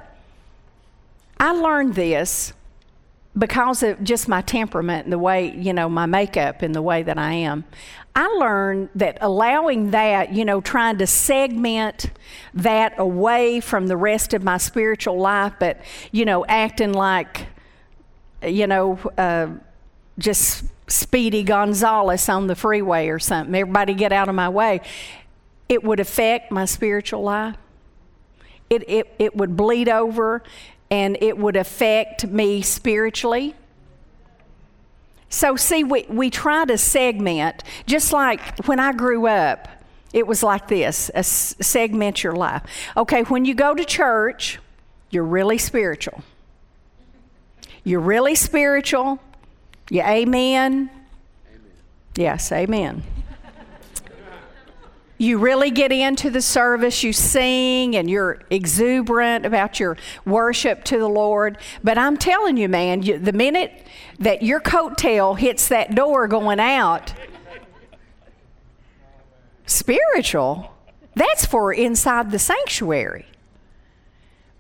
I 1.39 1.53
learned 1.53 1.95
this 1.95 2.53
because 3.37 3.83
of 3.83 4.03
just 4.05 4.29
my 4.29 4.43
temperament 4.43 5.05
and 5.05 5.13
the 5.13 5.19
way, 5.19 5.55
you 5.57 5.73
know, 5.73 5.89
my 5.89 6.07
makeup 6.07 6.63
and 6.63 6.75
the 6.75 6.83
way 6.83 7.03
that 7.03 7.19
I 7.19 7.33
am. 7.33 7.65
I 8.15 8.27
learned 8.27 8.91
that 8.95 9.19
allowing 9.23 9.93
that, 9.93 10.33
you 10.33 10.45
know, 10.45 10.61
trying 10.61 10.99
to 10.99 11.07
segment 11.07 12.11
that 12.53 12.95
away 12.99 13.61
from 13.61 13.87
the 13.87 13.97
rest 13.97 14.35
of 14.35 14.43
my 14.43 14.59
spiritual 14.59 15.19
life, 15.19 15.55
but, 15.59 15.81
you 16.11 16.27
know, 16.27 16.45
acting 16.45 16.93
like, 16.93 17.47
you 18.43 18.67
know, 18.67 18.99
uh, 19.17 19.49
just 20.19 20.65
Speedy 20.89 21.43
Gonzales 21.43 22.29
on 22.29 22.49
the 22.49 22.55
freeway 22.55 23.09
or 23.09 23.19
something. 23.19 23.55
Everybody 23.55 23.95
get 23.95 24.13
out 24.13 24.29
of 24.29 24.35
my 24.35 24.51
way 24.51 24.83
it 25.73 25.83
would 25.83 26.01
affect 26.01 26.53
my 26.53 26.67
spiritual 26.67 27.23
life. 27.23 27.57
It, 28.69 28.85
it, 28.89 29.15
it 29.19 29.37
would 29.37 29.57
bleed 29.57 29.89
over 29.89 30.43
and 30.93 31.17
it 31.23 31.39
would 31.39 31.57
affect 31.57 32.27
me 32.27 32.61
spiritually. 32.61 33.55
So, 35.31 35.57
see, 35.57 35.85
we, 35.85 36.05
we 36.07 36.29
try 36.29 36.67
to 36.67 36.77
segment, 36.77 37.63
just 37.87 38.13
like 38.13 38.67
when 38.67 38.79
I 38.79 38.93
grew 38.93 39.27
up, 39.27 39.69
it 40.13 40.27
was 40.27 40.43
like 40.43 40.69
this 40.69 41.11
segment 41.25 42.23
your 42.23 42.37
life. 42.37 42.63
Okay, 42.95 43.23
when 43.23 43.47
you 43.47 43.55
go 43.55 43.75
to 43.75 43.87
church, 43.87 44.59
you're 45.09 45.25
really 45.25 45.57
spiritual. 45.57 46.23
You're 47.85 48.01
really 48.01 48.35
spiritual. 48.35 49.19
You 49.89 50.03
amen. 50.03 50.91
amen. 50.91 50.91
Yes, 52.17 52.53
amen 52.53 53.03
you 55.23 55.39
really 55.39 55.71
get 55.71 55.93
into 55.93 56.31
the 56.31 56.43
service, 56.43 57.05
you 57.05 57.13
sing, 57.13 57.95
and 57.95 58.11
you're 58.11 58.41
exuberant 58.51 59.47
about 59.47 59.79
your 59.79 59.97
worship 60.25 60.83
to 60.83 60.99
the 60.99 61.09
Lord. 61.09 61.59
But 61.85 61.97
I'm 61.97 62.17
telling 62.17 62.57
you, 62.57 62.69
man, 62.69 63.05
you, 63.05 63.19
the 63.19 63.33
minute 63.33 63.87
that 64.19 64.43
your 64.43 64.61
coattail 64.61 65.39
hits 65.39 65.69
that 65.69 65.95
door 65.95 66.27
going 66.27 66.59
out, 66.59 67.15
spiritual, 69.65 70.75
that's 71.15 71.47
for 71.47 71.73
inside 71.73 72.33
the 72.33 72.41
sanctuary. 72.41 73.27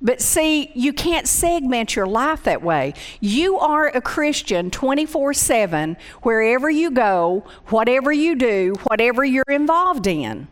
But 0.01 0.21
see, 0.21 0.71
you 0.75 0.93
can't 0.93 1.27
segment 1.27 1.97
your 1.97 2.07
life 2.07 2.45
that 2.45 2.63
way. 2.63 2.95
You 3.21 3.59
are 3.59 3.89
a 3.89 4.01
Christian 4.01 4.71
24 4.71 5.35
7, 5.35 5.97
wherever 6.23 6.71
you 6.71 6.93
go, 6.93 7.45
whatever 7.67 8.13
you 8.13 8.37
do, 8.37 8.75
whatever 8.87 9.25
you're 9.25 9.45
involved 9.49 10.07
in. 10.07 10.49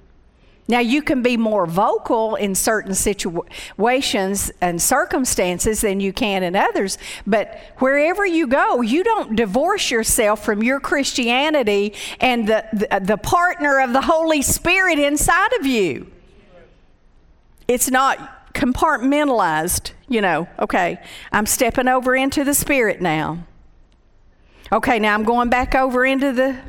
Now, 0.70 0.78
you 0.78 1.02
can 1.02 1.20
be 1.20 1.36
more 1.36 1.66
vocal 1.66 2.36
in 2.36 2.54
certain 2.54 2.94
situations 2.94 4.52
and 4.60 4.80
circumstances 4.80 5.80
than 5.80 5.98
you 5.98 6.12
can 6.12 6.44
in 6.44 6.54
others, 6.54 6.96
but 7.26 7.58
wherever 7.78 8.24
you 8.24 8.46
go, 8.46 8.80
you 8.80 9.02
don't 9.02 9.34
divorce 9.34 9.90
yourself 9.90 10.44
from 10.44 10.62
your 10.62 10.78
Christianity 10.78 11.94
and 12.20 12.46
the, 12.46 12.64
the, 12.72 13.00
the 13.00 13.16
partner 13.16 13.80
of 13.80 13.92
the 13.92 14.02
Holy 14.02 14.42
Spirit 14.42 15.00
inside 15.00 15.52
of 15.58 15.66
you. 15.66 16.06
It's 17.66 17.90
not 17.90 18.52
compartmentalized, 18.54 19.90
you 20.06 20.20
know, 20.20 20.46
okay, 20.60 21.00
I'm 21.32 21.46
stepping 21.46 21.88
over 21.88 22.14
into 22.14 22.44
the 22.44 22.54
Spirit 22.54 23.00
now. 23.00 23.44
Okay, 24.70 25.00
now 25.00 25.14
I'm 25.14 25.24
going 25.24 25.50
back 25.50 25.74
over 25.74 26.04
into 26.04 26.32
the, 26.32 26.60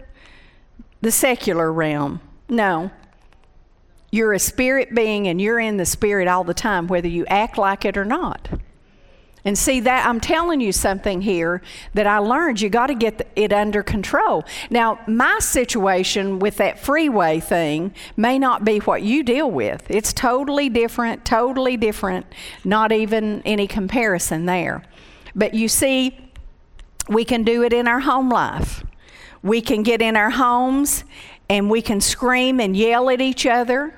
the 1.02 1.12
secular 1.12 1.72
realm. 1.72 2.20
No. 2.50 2.90
You're 4.12 4.34
a 4.34 4.40
spirit 4.40 4.94
being 4.94 5.28
and 5.28 5.42
you're 5.42 5.60
in 5.60 5.78
the 5.78 5.86
spirit 5.86 6.28
all 6.28 6.44
the 6.44 6.54
time, 6.54 6.88
whether 6.88 7.08
you 7.08 7.26
act 7.28 7.58
like 7.58 7.86
it 7.86 7.98
or 7.98 8.06
not. 8.06 8.50
And 9.44 9.58
see 9.58 9.80
that 9.80 10.06
I'm 10.06 10.20
telling 10.20 10.62
you 10.62 10.72
something 10.72 11.22
here 11.22 11.64
that 11.96 12.06
I 12.06 12.20
learned. 12.20 12.62
You 12.62 12.70
got 12.70 12.88
to 12.88 12.94
get 12.94 13.28
it 13.36 13.52
under 13.52 13.82
control. 13.82 14.46
Now, 14.70 15.00
my 15.08 15.40
situation 15.40 16.38
with 16.38 16.58
that 16.58 16.78
freeway 16.78 17.40
thing 17.40 17.96
may 18.16 18.38
not 18.38 18.64
be 18.64 18.78
what 18.80 19.02
you 19.02 19.24
deal 19.24 19.50
with. 19.50 19.90
It's 19.90 20.14
totally 20.14 20.70
different, 20.70 21.26
totally 21.26 21.76
different, 21.76 22.28
not 22.64 22.92
even 22.92 23.42
any 23.44 23.66
comparison 23.66 24.46
there. 24.46 24.84
But 25.34 25.56
you 25.56 25.68
see, 25.68 26.32
we 27.10 27.26
can 27.26 27.44
do 27.44 27.64
it 27.64 27.74
in 27.74 27.88
our 27.88 28.02
home 28.02 28.30
life. 28.30 28.84
We 29.42 29.62
can 29.62 29.82
get 29.82 30.04
in 30.04 30.16
our 30.16 30.30
homes 30.30 31.04
and 31.50 31.68
we 31.68 31.82
can 31.82 32.00
scream 32.00 32.60
and 32.60 32.78
yell 32.78 33.10
at 33.10 33.22
each 33.22 33.48
other. 33.48 33.98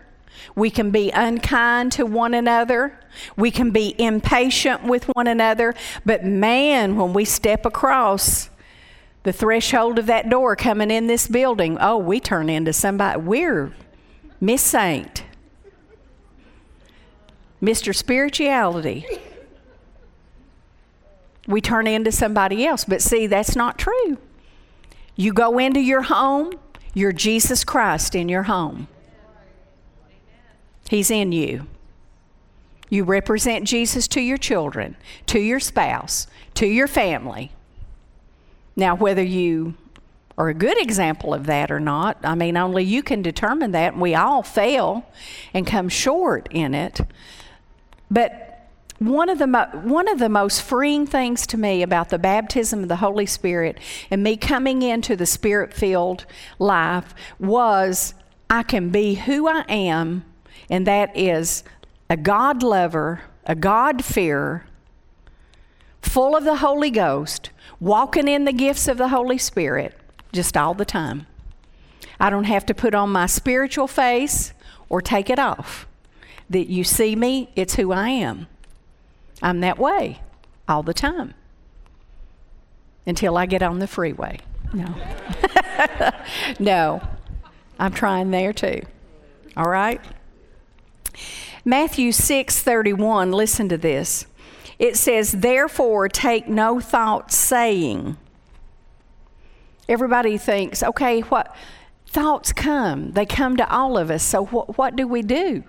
We 0.56 0.70
can 0.70 0.92
be 0.92 1.12
unkind 1.12 1.92
to 1.94 2.06
one 2.06 2.34
another. 2.34 3.00
We 3.36 3.52
can 3.52 3.72
be 3.72 3.96
impatient 3.98 4.84
with 4.84 5.06
one 5.16 5.28
another. 5.28 5.74
But 6.06 6.24
man, 6.26 6.96
when 6.96 7.14
we 7.14 7.26
step 7.26 7.66
across 7.66 8.50
the 9.24 9.34
threshold 9.34 10.00
of 10.00 10.06
that 10.08 10.30
door 10.30 10.56
coming 10.56 10.92
in 10.92 11.08
this 11.08 11.28
building, 11.28 11.78
oh, 11.80 11.98
we 11.98 12.20
turn 12.20 12.50
into 12.50 12.74
somebody. 12.74 13.20
We're 13.20 13.74
Miss 14.42 14.62
Saint, 14.62 15.24
Mr. 17.62 17.96
Spirituality. 17.96 19.06
We 21.48 21.62
turn 21.62 21.88
into 21.88 22.12
somebody 22.12 22.66
else. 22.66 22.86
But 22.86 23.02
see, 23.02 23.28
that's 23.28 23.56
not 23.56 23.78
true. 23.78 24.18
You 25.16 25.34
go 25.34 25.60
into 25.60 25.80
your 25.80 26.04
home, 26.04 26.54
you're 26.94 27.12
Jesus 27.12 27.64
Christ 27.64 28.16
in 28.16 28.30
your 28.30 28.44
home. 28.44 28.88
He's 30.94 31.10
in 31.10 31.32
you. 31.32 31.66
You 32.88 33.04
represent 33.04 33.66
Jesus 33.66 34.08
to 34.10 34.22
your 34.22 34.38
children, 34.38 34.96
to 35.26 35.40
your 35.40 35.60
spouse, 35.60 36.28
to 36.54 36.68
your 36.68 36.86
family. 36.86 37.52
Now, 38.76 38.96
whether 38.96 39.24
you 39.24 39.74
are 40.38 40.50
a 40.50 40.54
good 40.54 40.80
example 40.80 41.34
of 41.34 41.48
that 41.48 41.72
or 41.72 41.80
not, 41.80 42.20
I 42.24 42.36
mean, 42.36 42.58
only 42.58 42.84
you 42.84 43.02
can 43.02 43.24
determine 43.24 43.72
that. 43.72 43.98
We 43.98 44.14
all 44.14 44.44
fail 44.44 45.12
and 45.52 45.66
come 45.66 45.90
short 45.90 46.48
in 46.52 46.76
it. 46.76 47.02
But 48.12 48.70
one 49.00 49.30
of 49.30 49.40
the 49.40 49.48
mo- 49.48 49.72
one 49.82 50.08
of 50.08 50.20
the 50.20 50.30
most 50.30 50.62
freeing 50.62 51.08
things 51.08 51.48
to 51.48 51.58
me 51.58 51.82
about 51.82 52.10
the 52.10 52.20
baptism 52.20 52.84
of 52.84 52.88
the 52.88 52.98
Holy 52.98 53.26
Spirit 53.26 53.80
and 54.12 54.22
me 54.22 54.38
coming 54.38 54.84
into 54.84 55.16
the 55.16 55.26
spirit-filled 55.26 56.28
life 56.60 57.16
was 57.40 58.14
I 58.48 58.62
can 58.62 58.90
be 58.92 59.16
who 59.16 59.48
I 59.48 59.62
am 59.68 60.26
and 60.70 60.88
that 60.88 61.16
is 61.18 61.64
a 62.10 62.18
God 62.18 62.64
lover, 62.64 63.22
a 63.46 63.56
God 63.56 64.04
fearer, 64.04 64.66
full 66.02 66.36
of 66.36 66.44
the 66.44 66.58
Holy 66.58 66.90
Ghost, 66.90 67.50
walking 67.80 68.28
in 68.28 68.46
the 68.46 68.54
gifts 68.54 68.88
of 68.88 68.98
the 68.98 69.10
Holy 69.10 69.38
Spirit 69.38 69.98
just 70.32 70.58
all 70.58 70.74
the 70.74 70.86
time. 70.86 71.28
I 72.20 72.30
don't 72.30 72.46
have 72.46 72.66
to 72.68 72.74
put 72.74 72.94
on 72.94 73.12
my 73.12 73.26
spiritual 73.26 73.88
face 73.88 74.54
or 74.90 75.02
take 75.02 75.30
it 75.30 75.40
off. 75.40 75.88
That 76.50 76.70
you 76.70 76.84
see 76.84 77.16
me, 77.16 77.50
it's 77.56 77.76
who 77.76 77.92
I 77.92 78.10
am. 78.10 78.48
I'm 79.42 79.62
that 79.62 79.80
way 79.80 80.22
all 80.68 80.84
the 80.84 80.94
time 80.94 81.34
until 83.06 83.38
I 83.38 83.46
get 83.46 83.62
on 83.62 83.80
the 83.80 83.88
freeway. 83.88 84.40
No. 84.74 84.96
no. 86.60 87.02
I'm 87.80 87.94
trying 87.94 88.32
there 88.32 88.54
too. 88.54 88.82
All 89.58 89.70
right? 89.70 90.02
Matthew 91.66 92.12
6:31, 92.12 93.32
listen 93.32 93.70
to 93.70 93.78
this. 93.78 94.26
It 94.80 94.98
says, 94.98 95.32
"Therefore 95.32 96.10
take 96.10 96.48
no 96.48 96.80
thought 96.80 97.32
saying." 97.32 98.18
Everybody 99.88 100.38
thinks, 100.38 100.82
"Okay, 100.82 101.22
what 101.22 101.56
thoughts 102.08 102.54
come? 102.54 103.12
They 103.12 103.26
come 103.26 103.58
to 103.58 103.70
all 103.70 103.98
of 103.98 104.10
us. 104.10 104.24
So 104.24 104.46
what 104.46 104.78
what 104.78 104.96
do 104.96 105.08
we 105.08 105.22
do?" 105.22 105.64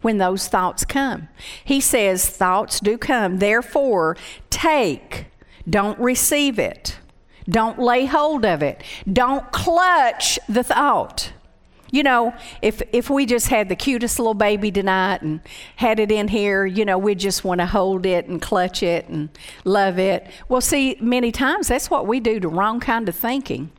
When 0.00 0.18
those 0.18 0.48
thoughts 0.48 0.84
come. 0.84 1.28
He 1.62 1.80
says, 1.80 2.26
Thoughts 2.28 2.80
do 2.80 2.98
come. 2.98 3.38
Therefore, 3.38 4.16
take, 4.50 5.26
don't 5.70 5.96
receive 6.00 6.58
it. 6.58 6.98
Don't 7.48 7.78
lay 7.78 8.06
hold 8.06 8.44
of 8.44 8.62
it. 8.62 8.82
Don't 9.10 9.50
clutch 9.52 10.38
the 10.48 10.62
thought. 10.64 11.32
You 11.92 12.02
know, 12.02 12.34
if 12.62 12.80
if 12.92 13.10
we 13.10 13.26
just 13.26 13.48
had 13.48 13.68
the 13.68 13.76
cutest 13.76 14.18
little 14.18 14.32
baby 14.32 14.72
tonight 14.72 15.20
and 15.20 15.42
had 15.76 16.00
it 16.00 16.10
in 16.10 16.26
here, 16.26 16.64
you 16.64 16.86
know, 16.86 16.96
we 16.96 17.14
just 17.14 17.44
want 17.44 17.60
to 17.60 17.66
hold 17.66 18.06
it 18.06 18.26
and 18.26 18.40
clutch 18.40 18.82
it 18.82 19.08
and 19.08 19.28
love 19.64 19.98
it. 19.98 20.26
Well, 20.48 20.62
see, 20.62 20.96
many 21.02 21.30
times 21.30 21.68
that's 21.68 21.90
what 21.90 22.06
we 22.06 22.18
do 22.18 22.40
to 22.40 22.48
wrong 22.48 22.80
kind 22.80 23.06
of 23.10 23.14
thinking. 23.14 23.70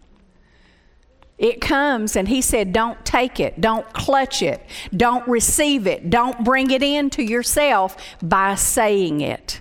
It 1.39 1.59
comes, 1.59 2.15
and 2.15 2.27
he 2.27 2.39
said, 2.39 2.71
Don't 2.71 3.03
take 3.03 3.39
it, 3.39 3.59
don't 3.59 3.91
clutch 3.93 4.43
it, 4.43 4.63
don't 4.95 5.27
receive 5.27 5.87
it, 5.87 6.11
don't 6.11 6.43
bring 6.43 6.69
it 6.69 6.83
into 6.83 7.23
yourself 7.23 7.97
by 8.21 8.53
saying 8.53 9.21
it, 9.21 9.59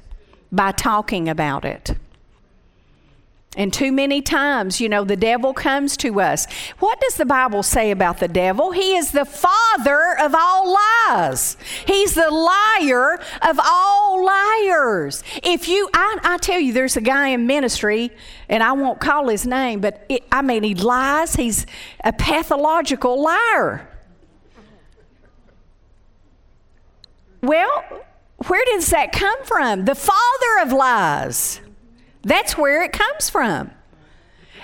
by 0.53 0.73
talking 0.73 1.27
about 1.27 1.65
it. 1.65 1.95
And 3.55 3.71
too 3.71 3.93
many 3.93 4.23
times, 4.23 4.81
you 4.81 4.89
know, 4.89 5.05
the 5.05 5.17
devil 5.17 5.53
comes 5.53 5.99
to 5.99 6.23
us. 6.23 6.47
What 6.79 6.99
does 7.03 7.17
the 7.17 7.27
Bible 7.27 7.63
say 7.63 7.91
about 7.91 8.19
the 8.19 8.29
devil? 8.29 8.73
He 8.73 8.97
is 8.97 9.11
the 9.11 9.27
father 9.27 10.17
of 10.19 10.35
all 10.35 10.73
lies. 10.73 11.59
He's 11.87 12.15
the 12.15 12.31
liar 12.31 13.21
of 13.43 13.61
all 13.63 14.25
liars. 14.25 15.23
If 15.43 15.69
you, 15.69 15.87
I, 15.93 16.19
I 16.23 16.39
tell 16.39 16.61
you, 16.61 16.73
there's 16.73 16.97
a 16.97 17.03
guy 17.03 17.29
in 17.29 17.47
ministry, 17.47 18.11
and 18.49 18.63
I 18.63 18.73
won't 18.73 19.01
call 19.01 19.29
his 19.29 19.47
name, 19.47 19.81
but 19.81 20.07
it, 20.09 20.25
I 20.33 20.41
mean, 20.41 20.63
he 20.63 20.75
lies. 20.75 21.35
He's 21.35 21.67
a 22.03 22.13
pathological 22.15 23.23
liar. 23.23 23.87
Well, 27.43 27.85
where 28.47 28.65
does 28.73 28.89
that 28.91 29.13
come 29.13 29.45
from? 29.45 29.85
The 29.85 29.95
father 29.95 30.63
of 30.63 30.73
lies. 30.73 31.61
That's 32.23 32.57
where 32.57 32.83
it 32.83 32.93
comes 32.93 33.29
from. 33.29 33.71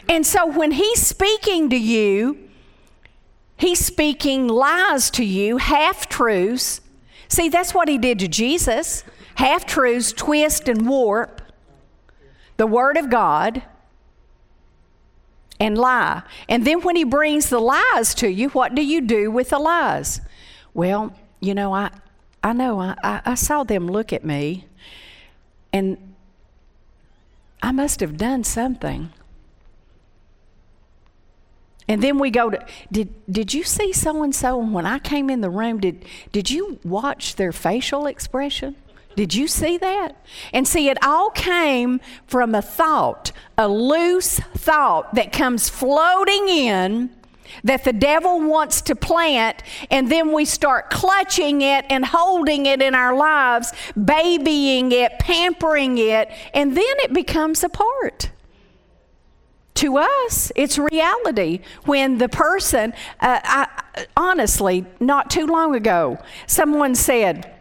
And 0.09 0.27
so 0.27 0.47
when 0.47 0.73
he's 0.73 1.05
speaking 1.05 1.69
to 1.71 1.77
you, 1.77 2.49
he's 3.57 3.85
speaking 3.85 4.49
lies 4.49 5.11
to 5.13 5.25
you, 5.25 5.59
half 5.59 6.09
truths. 6.09 6.81
See, 7.29 7.49
that's 7.49 7.75
what 7.75 7.89
he 7.89 7.99
did 7.99 8.19
to 8.21 8.29
Jesus 8.29 9.05
half 9.39 9.65
truths, 9.65 10.13
twist 10.13 10.69
and 10.69 10.89
warp 10.89 11.41
the 12.57 12.67
Word 12.67 12.97
of 12.97 13.09
God 13.09 13.63
and 15.61 15.79
lie. 15.79 16.23
And 16.49 16.67
then 16.67 16.81
when 16.81 16.97
he 16.97 17.05
brings 17.05 17.49
the 17.49 17.61
lies 17.61 18.15
to 18.17 18.29
you, 18.29 18.49
what 18.49 18.75
do 18.75 18.85
you 18.85 19.01
do 19.01 19.31
with 19.31 19.51
the 19.51 19.61
lies? 19.61 20.21
Well, 20.75 21.15
you 21.41 21.55
know, 21.55 21.73
I, 21.73 21.91
I 22.43 22.53
know, 22.53 22.81
I, 22.81 22.97
I 23.25 23.35
saw 23.35 23.63
them 23.63 23.87
look 23.87 24.13
at 24.13 24.25
me, 24.25 24.67
and 25.73 26.08
I 27.63 27.73
must 27.73 28.01
have 28.01 28.17
done 28.17 28.45
something. 28.45 29.13
And 31.89 32.03
then 32.03 32.19
we 32.19 32.31
go 32.31 32.51
to 32.51 32.65
did 32.93 33.09
did 33.31 33.55
you 33.55 33.65
see 33.65 33.93
so 33.93 34.23
and 34.23 34.35
so 34.35 34.59
when 34.59 34.85
I 34.85 34.99
came 34.99 35.31
in 35.31 35.41
the 35.41 35.51
room 35.51 35.81
did 35.81 36.05
did 36.33 36.51
you 36.51 36.79
watch 36.85 37.37
their 37.37 37.53
facial 37.53 38.07
expression? 38.07 38.77
Did 39.17 39.35
you 39.35 39.49
see 39.49 39.79
that? 39.79 40.23
And 40.53 40.69
see 40.69 40.89
it 40.89 41.03
all 41.03 41.31
came 41.31 42.01
from 42.29 42.55
a 42.55 42.63
thought, 42.63 43.33
a 43.57 43.67
loose 43.67 44.39
thought 44.55 45.15
that 45.15 45.33
comes 45.33 45.69
floating 45.69 46.49
in 46.49 47.11
that 47.65 47.85
the 47.85 47.93
devil 47.93 48.41
wants 48.41 48.83
to 48.83 48.95
plant, 48.95 49.63
and 49.91 50.11
then 50.11 50.33
we 50.33 50.45
start 50.45 50.91
clutching 50.91 51.63
it 51.63 51.85
and 51.91 52.05
holding 52.05 52.67
it 52.67 52.83
in 52.83 52.95
our 52.95 53.17
lives, 53.17 53.73
babying 53.95 54.93
it, 54.93 55.19
pampering 55.19 55.99
it, 55.99 56.31
and 56.55 56.77
then 56.77 56.95
it 56.99 57.13
becomes 57.13 57.65
a 57.65 57.69
part. 57.69 58.31
to 59.79 59.97
us, 59.97 60.51
it's 60.57 60.77
reality. 60.77 61.61
When 61.85 62.19
the 62.19 62.29
person, 62.29 62.93
uh, 63.21 63.39
I, 63.45 64.07
honestly, 64.17 64.85
not 64.99 65.31
too 65.31 65.47
long 65.47 65.77
ago, 65.77 66.19
someone 66.49 66.97
said, 66.97 67.55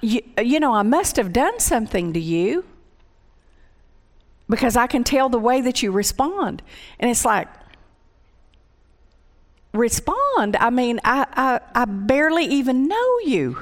you, 0.00 0.20
you 0.42 0.58
know, 0.58 0.74
I 0.74 0.82
must 0.82 1.14
have 1.16 1.32
done 1.32 1.60
something 1.60 2.12
to 2.12 2.20
you 2.20 2.64
because 4.52 4.76
I 4.76 4.86
can 4.86 5.02
tell 5.02 5.30
the 5.30 5.38
way 5.38 5.62
that 5.62 5.82
you 5.82 5.90
respond. 5.90 6.60
And 7.00 7.10
it's 7.10 7.24
like, 7.24 7.48
respond? 9.72 10.56
I 10.56 10.68
mean, 10.68 11.00
I, 11.04 11.26
I, 11.32 11.60
I 11.74 11.84
barely 11.86 12.44
even 12.44 12.86
know 12.86 13.18
you. 13.24 13.58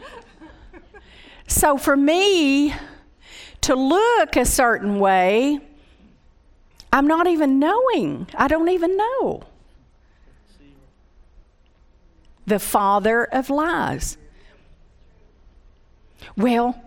so 1.46 1.76
for 1.76 1.94
me 1.94 2.74
to 3.60 3.74
look 3.74 4.34
a 4.34 4.46
certain 4.46 4.98
way, 4.98 5.60
I'm 6.90 7.06
not 7.06 7.26
even 7.26 7.58
knowing. 7.58 8.28
I 8.34 8.48
don't 8.48 8.70
even 8.70 8.96
know. 8.96 9.42
The 12.46 12.58
father 12.58 13.24
of 13.24 13.50
lies. 13.50 14.16
Well, 16.34 16.82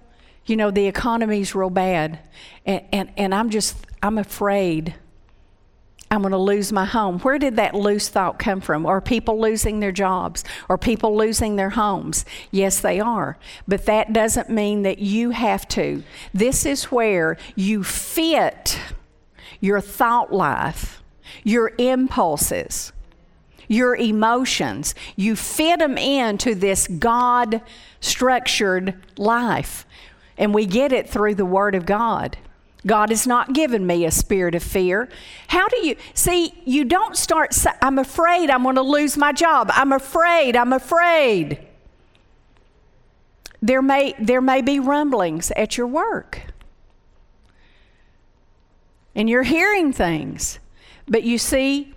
you 0.45 0.55
know, 0.55 0.71
the 0.71 0.87
economy's 0.87 1.55
real 1.55 1.69
bad, 1.69 2.19
and, 2.65 2.83
and, 2.91 3.11
and 3.17 3.35
I'm 3.35 3.49
just, 3.49 3.77
I'm 4.03 4.17
afraid 4.17 4.95
I'm 6.11 6.21
going 6.21 6.31
to 6.31 6.37
lose 6.37 6.71
my 6.71 6.85
home. 6.85 7.19
Where 7.19 7.39
did 7.39 7.55
that 7.55 7.73
loose 7.73 8.09
thought 8.09 8.37
come 8.37 8.61
from? 8.61 8.85
Are 8.85 9.01
people 9.01 9.41
losing 9.41 9.79
their 9.79 9.91
jobs? 9.91 10.43
Are 10.69 10.77
people 10.77 11.17
losing 11.17 11.55
their 11.55 11.71
homes? 11.71 12.25
Yes, 12.51 12.79
they 12.79 12.99
are. 12.99 13.37
But 13.67 13.85
that 13.87 14.13
doesn't 14.13 14.49
mean 14.49 14.83
that 14.83 14.99
you 14.99 15.31
have 15.31 15.67
to. 15.69 16.03
This 16.33 16.65
is 16.65 16.85
where 16.85 17.37
you 17.55 17.83
fit 17.83 18.79
your 19.59 19.81
thought 19.81 20.31
life, 20.31 21.01
your 21.43 21.73
impulses, 21.79 22.93
your 23.67 23.95
emotions. 23.95 24.93
You 25.15 25.35
fit 25.35 25.79
them 25.79 25.97
into 25.97 26.53
this 26.53 26.87
God 26.87 27.61
structured 27.99 28.93
life. 29.17 29.87
And 30.37 30.53
we 30.53 30.65
get 30.65 30.91
it 30.91 31.09
through 31.09 31.35
the 31.35 31.45
Word 31.45 31.75
of 31.75 31.85
God. 31.85 32.37
God 32.85 33.09
has 33.09 33.25
not 33.25 33.53
given 33.53 33.87
me 33.87 34.05
a 34.05 34.11
spirit 34.11 34.53
of 34.53 34.61
fear. 34.61 35.09
How 35.47 35.67
do 35.67 35.87
you 35.87 35.95
see? 36.13 36.53
You 36.65 36.85
don't 36.85 37.17
start, 37.17 37.55
I'm 37.81 37.97
afraid 37.97 38.49
I'm 38.49 38.63
going 38.63 38.75
to 38.75 38.83
lose 38.83 39.17
my 39.17 39.31
job. 39.31 39.71
I'm 39.73 39.91
afraid, 39.91 40.55
I'm 40.55 40.71
afraid. 40.71 41.65
There 43.61 43.81
may, 43.81 44.13
there 44.19 44.41
may 44.41 44.61
be 44.61 44.79
rumblings 44.79 45.49
at 45.51 45.77
your 45.77 45.87
work. 45.87 46.41
And 49.15 49.29
you're 49.29 49.43
hearing 49.43 49.91
things. 49.91 50.59
But 51.07 51.23
you 51.23 51.37
see, 51.37 51.95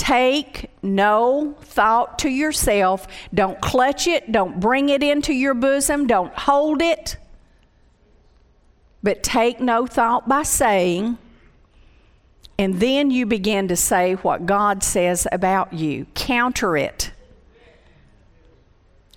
Take 0.00 0.70
no 0.82 1.56
thought 1.60 2.20
to 2.20 2.30
yourself. 2.30 3.06
Don't 3.34 3.60
clutch 3.60 4.06
it. 4.06 4.32
Don't 4.32 4.58
bring 4.58 4.88
it 4.88 5.02
into 5.02 5.34
your 5.34 5.52
bosom. 5.52 6.06
Don't 6.06 6.32
hold 6.32 6.80
it. 6.80 7.18
But 9.02 9.22
take 9.22 9.60
no 9.60 9.86
thought 9.86 10.28
by 10.28 10.42
saying, 10.42 11.18
and 12.58 12.78
then 12.78 13.10
you 13.10 13.24
begin 13.24 13.68
to 13.68 13.76
say 13.76 14.14
what 14.14 14.44
God 14.44 14.82
says 14.82 15.26
about 15.32 15.72
you. 15.72 16.06
Counter 16.14 16.76
it. 16.76 17.12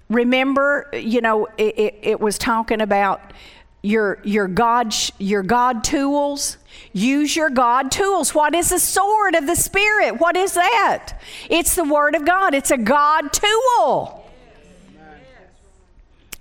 Remember, 0.10 0.90
you 0.94 1.20
know, 1.20 1.48
it, 1.58 1.78
it, 1.78 2.00
it 2.02 2.20
was 2.22 2.38
talking 2.38 2.80
about 2.80 3.34
your, 3.82 4.20
your, 4.24 4.48
God, 4.48 4.96
your 5.18 5.44
God 5.44 5.84
tools. 5.84 6.58
Use 6.94 7.36
your 7.36 7.50
God 7.50 7.92
tools. 7.92 8.34
What 8.34 8.56
is 8.56 8.70
the 8.70 8.80
sword 8.80 9.36
of 9.36 9.46
the 9.46 9.56
Spirit? 9.56 10.20
What 10.20 10.38
is 10.38 10.54
that? 10.54 11.20
It's 11.50 11.76
the 11.76 11.84
Word 11.84 12.16
of 12.16 12.26
God, 12.26 12.54
it's 12.54 12.72
a 12.72 12.78
God 12.78 13.34
tool. 13.34 14.23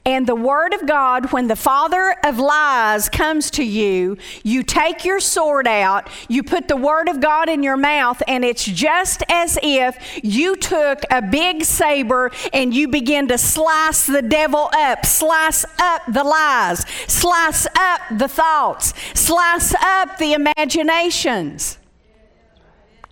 And 0.05 0.27
the 0.27 0.35
Word 0.35 0.75
of 0.75 0.85
God, 0.85 1.33
when 1.33 1.47
the 1.47 1.55
father 1.55 2.17
of 2.25 2.41
lies 2.41 3.09
comes 3.09 3.53
to 3.53 3.65
you, 3.65 4.17
you 4.43 4.65
take 4.65 5.05
your 5.05 5.21
sword 5.21 5.69
out, 5.69 6.09
you 6.29 6.43
put 6.43 6.67
the 6.67 6.77
Word 6.77 7.09
of 7.09 7.21
God 7.21 7.49
in 7.49 7.63
your 7.63 7.77
mouth, 7.77 8.21
and 8.27 8.45
it's 8.45 8.65
just 8.65 9.23
as 9.29 9.59
if 9.63 10.21
you 10.25 10.57
took 10.57 11.03
a 11.09 11.23
big 11.23 11.63
saber 11.63 12.33
and 12.53 12.75
you 12.75 12.89
begin 12.89 13.29
to 13.29 13.39
slice 13.39 14.07
the 14.07 14.23
devil 14.23 14.71
up, 14.75 15.07
slice 15.07 15.65
up 15.79 16.03
the 16.09 16.25
lies, 16.25 16.85
slice 17.07 17.69
up 17.79 18.01
the 18.11 18.29
thoughts, 18.29 18.95
slice 19.15 19.73
up 19.81 20.19
the 20.19 20.33
imaginations. 20.33 21.79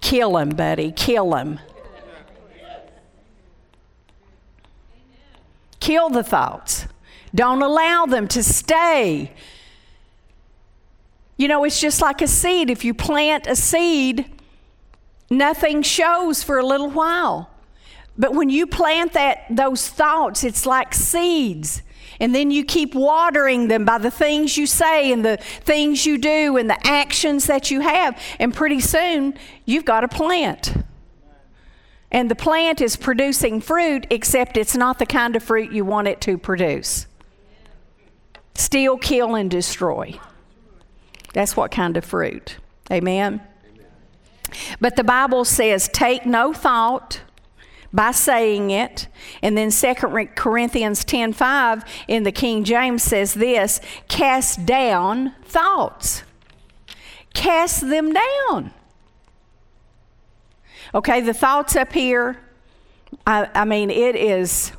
Kill 0.01 0.39
him, 0.39 0.51
buddy, 0.51 0.91
kill 0.91 1.37
him. 1.37 1.61
Kill 5.79 6.11
the 6.11 6.23
thoughts. 6.23 6.80
Don't 7.35 7.63
allow 7.63 8.07
them 8.07 8.29
to 8.29 8.43
stay. 8.43 9.33
You 11.37 11.49
know, 11.49 11.65
it's 11.65 11.81
just 11.81 12.03
like 12.03 12.21
a 12.21 12.27
seed. 12.27 12.71
If 12.71 12.85
you 12.85 12.93
plant 12.93 13.47
a 13.47 13.57
seed, 13.57 14.31
nothing 15.31 15.83
shows 15.83 16.43
for 16.43 16.59
a 16.59 16.67
little 16.67 16.91
while. 16.91 17.51
But 18.19 18.35
when 18.35 18.51
you 18.51 18.67
plant 18.67 19.15
that 19.15 19.45
those 19.49 19.89
thoughts, 19.89 20.45
it's 20.45 20.67
like 20.67 20.93
seeds. 20.93 21.83
And 22.21 22.35
then 22.35 22.51
you 22.51 22.65
keep 22.65 22.95
watering 22.95 23.69
them 23.69 23.87
by 23.87 23.97
the 23.97 24.11
things 24.11 24.59
you 24.59 24.67
say 24.67 25.11
and 25.11 25.25
the 25.25 25.39
things 25.39 26.05
you 26.05 26.19
do 26.19 26.59
and 26.59 26.69
the 26.69 26.87
actions 26.87 27.47
that 27.47 27.71
you 27.71 27.81
have. 27.81 28.21
And 28.39 28.55
pretty 28.55 28.81
soon, 28.81 29.35
you've 29.65 29.87
got 29.87 30.05
a 30.05 30.09
plant. 30.09 30.75
And 32.13 32.31
the 32.31 32.35
plant 32.35 32.83
is 32.83 32.97
producing 32.97 33.63
fruit, 33.63 34.07
except 34.11 34.59
it's 34.59 34.77
not 34.77 34.99
the 34.99 35.07
kind 35.07 35.35
of 35.35 35.43
fruit 35.43 35.73
you 35.73 35.87
want 35.87 36.09
it 36.09 36.21
to 36.23 36.37
produce. 36.37 37.07
Steal, 38.61 38.99
kill, 38.99 39.37
and 39.37 39.51
destroy. 39.51 40.21
That's 41.33 41.57
what 41.57 41.71
kind 41.71 41.97
of 41.97 42.05
fruit. 42.05 42.59
Amen? 42.93 43.41
Amen. 43.67 43.87
But 44.81 44.97
the 44.97 45.03
Bible 45.03 45.47
says, 45.47 45.89
take 45.89 46.27
no 46.27 46.53
thought 46.53 47.23
by 47.91 48.11
saying 48.11 48.71
it. 48.71 49.09
And 49.43 49.57
then 49.57 49.71
2 49.71 49.95
Corinthians 50.37 51.07
10:5 51.07 51.87
in 52.07 52.25
the 52.25 52.33
King 52.33 52.63
James 52.63 53.03
says 53.03 53.33
this, 53.33 53.81
cast 54.09 54.67
down 54.67 55.35
thoughts. 55.47 56.23
Cast 57.33 57.89
them 57.89 58.13
down. 58.13 58.73
Okay, 60.95 61.23
the 61.23 61.33
thoughts 61.33 61.77
up 61.77 61.95
here, 61.95 62.39
I, 63.27 63.49
I 63.55 63.65
mean, 63.65 63.89
it 63.91 64.17
is 64.17 64.73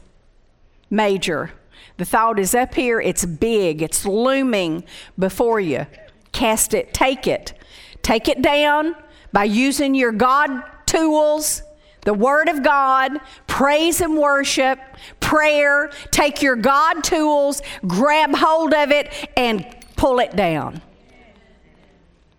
major. 0.91 1.52
The 1.98 2.06
thought 2.06 2.40
is 2.40 2.56
up 2.56 2.74
here, 2.74 3.00
it's 3.00 3.26
big, 3.26 3.82
it's 3.82 4.06
looming 4.06 4.84
before 5.20 5.60
you. 5.60 5.86
Cast 6.32 6.74
it, 6.74 6.94
take 6.94 7.28
it. 7.28 7.54
Take 8.02 8.28
it 8.28 8.42
down 8.42 8.96
by 9.32 9.44
using 9.44 9.94
your 9.94 10.12
God 10.12 10.64
tools, 10.86 11.64
the 12.02 12.14
Word 12.14 12.50
of 12.50 12.64
God, 12.64 13.20
praise 13.48 14.02
and 14.02 14.18
worship, 14.18 14.80
prayer. 15.20 15.92
Take 16.10 16.42
your 16.42 16.56
God 16.56 17.04
tools, 17.04 17.62
grab 17.86 18.34
hold 18.34 18.74
of 18.74 18.92
it, 18.92 19.14
and 19.38 19.66
pull 19.96 20.20
it 20.20 20.36
down. 20.36 20.82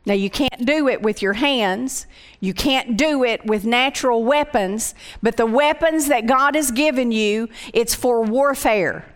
Now, 0.05 0.15
you 0.15 0.31
can't 0.31 0.67
do 0.67 0.89
it 0.89 1.01
with 1.01 1.23
your 1.23 1.35
hands. 1.35 2.07
You 2.41 2.55
can't 2.55 2.97
do 2.97 3.23
it 3.23 3.47
with 3.47 3.65
natural 3.65 4.25
weapons, 4.25 4.97
but 5.23 5.37
the 5.37 5.47
weapons 5.47 6.09
that 6.09 6.27
God 6.27 6.57
has 6.57 6.73
given 6.73 7.13
you, 7.13 7.49
it's 7.73 7.95
for 7.95 8.21
warfare. 8.23 9.12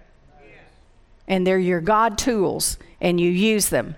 And 1.28 1.46
they're 1.46 1.58
your 1.58 1.80
God 1.80 2.18
tools, 2.18 2.78
and 3.00 3.20
you 3.20 3.30
use 3.30 3.68
them. 3.68 3.96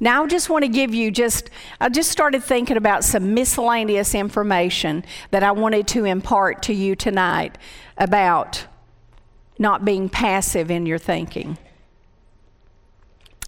Now, 0.00 0.24
I 0.24 0.26
just 0.26 0.50
want 0.50 0.64
to 0.64 0.68
give 0.68 0.92
you 0.92 1.10
just, 1.10 1.50
I 1.80 1.88
just 1.88 2.10
started 2.10 2.42
thinking 2.42 2.76
about 2.76 3.04
some 3.04 3.32
miscellaneous 3.32 4.14
information 4.14 5.04
that 5.30 5.42
I 5.42 5.52
wanted 5.52 5.86
to 5.88 6.04
impart 6.04 6.62
to 6.64 6.74
you 6.74 6.96
tonight 6.96 7.56
about 7.96 8.66
not 9.58 9.84
being 9.84 10.08
passive 10.08 10.70
in 10.70 10.84
your 10.84 10.98
thinking. 10.98 11.56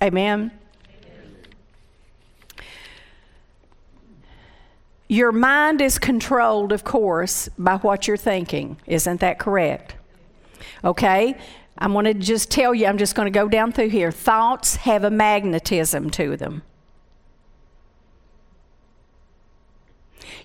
Amen. 0.01 0.53
Your 5.09 5.33
mind 5.33 5.81
is 5.81 5.99
controlled, 5.99 6.73
of 6.73 6.85
course, 6.85 7.49
by 7.59 7.77
what 7.77 8.09
you're 8.09 8.17
thinking. 8.17 8.77
Isn't 8.87 9.21
that 9.21 9.39
correct? 9.39 9.95
Okay? 10.85 11.37
I'm 11.79 11.93
going 11.93 12.07
to 12.07 12.15
just 12.15 12.51
tell 12.51 12.75
you, 12.75 12.87
I'm 12.87 12.99
just 12.99 13.15
going 13.15 13.27
to 13.27 13.39
go 13.39 13.49
down 13.49 13.73
through 13.73 13.91
here. 13.91 14.11
Thoughts 14.11 14.77
have 14.77 15.05
a 15.05 15.11
magnetism 15.11 16.11
to 16.11 16.37
them. 16.37 16.63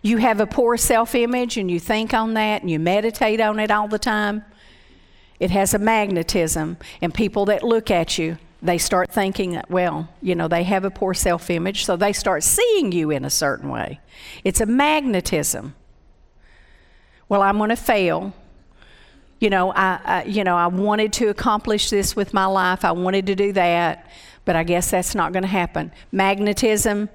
You 0.01 0.17
have 0.17 0.39
a 0.39 0.47
poor 0.47 0.77
self 0.77 1.15
image 1.15 1.57
and 1.57 1.69
you 1.69 1.79
think 1.79 2.13
on 2.13 2.33
that 2.33 2.61
and 2.61 2.69
you 2.69 2.79
meditate 2.79 3.39
on 3.39 3.59
it 3.59 3.71
all 3.71 3.87
the 3.87 3.99
time. 3.99 4.43
It 5.39 5.51
has 5.51 5.73
a 5.73 5.79
magnetism, 5.79 6.77
and 7.01 7.11
people 7.11 7.45
that 7.45 7.63
look 7.63 7.89
at 7.89 8.19
you 8.19 8.37
they 8.61 8.77
start 8.77 9.11
thinking 9.11 9.53
that, 9.53 9.69
well, 9.71 10.07
you 10.21 10.35
know, 10.35 10.47
they 10.47 10.63
have 10.63 10.85
a 10.85 10.91
poor 10.91 11.13
self 11.13 11.49
image, 11.49 11.85
so 11.85 11.95
they 11.95 12.13
start 12.13 12.43
seeing 12.43 12.91
you 12.91 13.09
in 13.09 13.25
a 13.25 13.29
certain 13.29 13.69
way. 13.69 13.99
It's 14.43 14.61
a 14.61 14.65
magnetism. 14.65 15.73
Well, 17.27 17.41
I'm 17.41 17.57
going 17.57 17.69
to 17.69 17.75
fail. 17.75 18.33
You 19.41 19.49
know, 19.49 19.73
I, 19.73 19.99
I, 20.05 20.23
you 20.25 20.43
know, 20.43 20.55
I 20.55 20.67
wanted 20.67 21.11
to 21.13 21.29
accomplish 21.29 21.89
this 21.89 22.15
with 22.15 22.31
my 22.31 22.45
life. 22.45 22.85
I 22.85 22.91
wanted 22.91 23.25
to 23.25 23.35
do 23.35 23.51
that, 23.53 24.07
but 24.45 24.55
I 24.55 24.63
guess 24.63 24.91
that's 24.91 25.15
not 25.15 25.33
going 25.33 25.41
to 25.41 25.49
happen. 25.49 25.91
Magnetism 26.11 27.09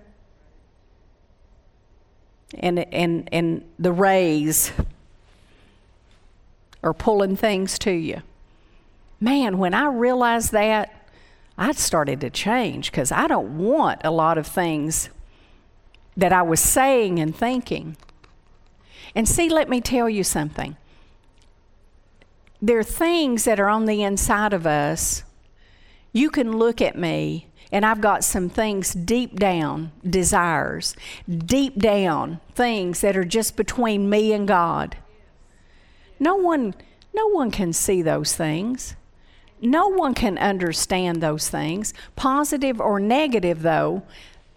and, 2.55 2.81
and, 2.93 3.29
and 3.31 3.65
the 3.79 3.93
rays 3.93 4.73
are 6.83 6.93
pulling 6.93 7.37
things 7.37 7.79
to 7.79 7.93
you. 7.93 8.23
Man, 9.21 9.59
when 9.59 9.73
I 9.73 9.87
realized 9.87 10.51
that, 10.51 11.09
I 11.57 11.71
started 11.73 12.21
to 12.23 12.31
change 12.31 12.91
because 12.91 13.12
I 13.12 13.29
don't 13.29 13.57
want 13.57 14.01
a 14.03 14.11
lot 14.11 14.37
of 14.37 14.49
things 14.49 15.11
that 16.17 16.33
I 16.33 16.43
was 16.43 16.59
saying 16.59 17.21
and 17.21 17.35
thinking. 17.35 17.97
And 19.15 19.29
see, 19.29 19.49
let 19.49 19.69
me 19.69 19.81
tell 19.81 20.11
you 20.11 20.25
something. 20.25 20.77
There 22.61 22.79
are 22.79 22.85
things 22.85 23.45
that 23.45 23.61
are 23.61 23.69
on 23.69 23.85
the 23.87 24.03
inside 24.03 24.53
of 24.53 24.66
us. 24.66 25.25
You 26.12 26.31
can 26.31 26.57
look 26.57 26.81
at 26.81 26.97
me, 26.97 27.49
and 27.71 27.85
I've 27.85 28.01
got 28.01 28.25
some 28.25 28.49
things 28.49 28.95
deep 28.95 29.38
down, 29.38 29.92
desires, 30.09 30.97
deep 31.29 31.77
down, 31.77 32.40
things 32.55 33.03
that 33.03 33.16
are 33.16 33.25
just 33.25 33.57
between 33.57 34.09
me 34.09 34.33
and 34.33 34.49
God. 34.49 34.97
No 36.19 36.37
one, 36.37 36.75
no 37.14 37.27
one 37.29 37.51
can 37.51 37.73
see 37.73 38.01
those 38.01 38.35
things. 38.35 38.97
No 39.61 39.88
one 39.88 40.14
can 40.14 40.38
understand 40.38 41.21
those 41.21 41.49
things. 41.49 41.92
Positive 42.14 42.81
or 42.81 43.01
negative, 43.01 43.62
though, 43.62 44.03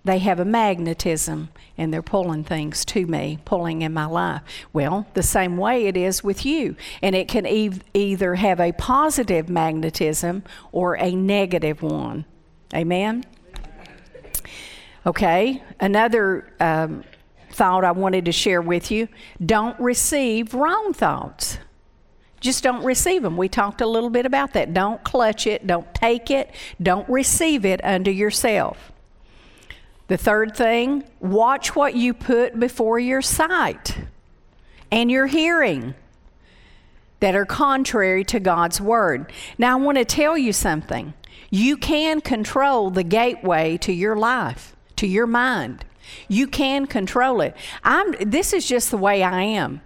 they 0.09 0.17
have 0.17 0.39
a 0.39 0.45
magnetism 0.45 1.49
and 1.77 1.93
they're 1.93 2.01
pulling 2.01 2.43
things 2.43 2.83
to 2.85 3.05
me, 3.05 3.37
pulling 3.45 3.83
in 3.83 3.93
my 3.93 4.05
life. 4.05 4.41
Well, 4.73 5.05
the 5.13 5.23
same 5.23 5.55
way 5.55 5.85
it 5.85 5.95
is 5.95 6.23
with 6.23 6.45
you. 6.45 6.75
And 7.01 7.15
it 7.15 7.27
can 7.27 7.45
e- 7.45 7.79
either 7.93 8.35
have 8.35 8.59
a 8.59 8.71
positive 8.71 9.49
magnetism 9.49 10.43
or 10.71 10.97
a 10.97 11.11
negative 11.11 11.81
one. 11.81 12.25
Amen? 12.73 13.23
Okay, 15.05 15.63
another 15.79 16.53
um, 16.59 17.03
thought 17.51 17.85
I 17.85 17.91
wanted 17.91 18.25
to 18.25 18.31
share 18.31 18.61
with 18.61 18.91
you 18.91 19.07
don't 19.43 19.79
receive 19.79 20.53
wrong 20.53 20.93
thoughts. 20.93 21.59
Just 22.39 22.63
don't 22.63 22.83
receive 22.83 23.21
them. 23.21 23.37
We 23.37 23.49
talked 23.49 23.81
a 23.81 23.85
little 23.87 24.09
bit 24.09 24.25
about 24.25 24.53
that. 24.53 24.73
Don't 24.73 25.03
clutch 25.03 25.45
it, 25.45 25.67
don't 25.67 25.93
take 25.93 26.31
it, 26.31 26.51
don't 26.81 27.07
receive 27.09 27.65
it 27.65 27.83
unto 27.83 28.11
yourself. 28.11 28.88
The 30.09 30.17
third 30.17 30.55
thing, 30.55 31.03
watch 31.19 31.75
what 31.75 31.93
you 31.95 32.15
put 32.15 32.59
before 32.59 32.97
your 32.97 33.21
sight 33.21 33.95
and 34.91 35.09
your 35.09 35.27
hearing 35.27 35.93
that 37.19 37.35
are 37.35 37.45
contrary 37.45 38.23
to 38.23 38.39
God's 38.39 38.81
word. 38.81 39.31
Now, 39.59 39.77
I 39.77 39.81
want 39.81 39.99
to 39.99 40.05
tell 40.05 40.35
you 40.35 40.51
something. 40.51 41.13
You 41.51 41.77
can 41.77 42.21
control 42.21 42.89
the 42.89 43.03
gateway 43.03 43.77
to 43.77 43.93
your 43.93 44.15
life, 44.15 44.75
to 44.95 45.05
your 45.05 45.27
mind. 45.27 45.85
You 46.27 46.47
can 46.47 46.87
control 46.87 47.41
it. 47.41 47.55
I'm, 47.83 48.15
this 48.19 48.51
is 48.51 48.67
just 48.67 48.89
the 48.89 48.97
way 48.97 49.21
I 49.21 49.43
am. 49.43 49.79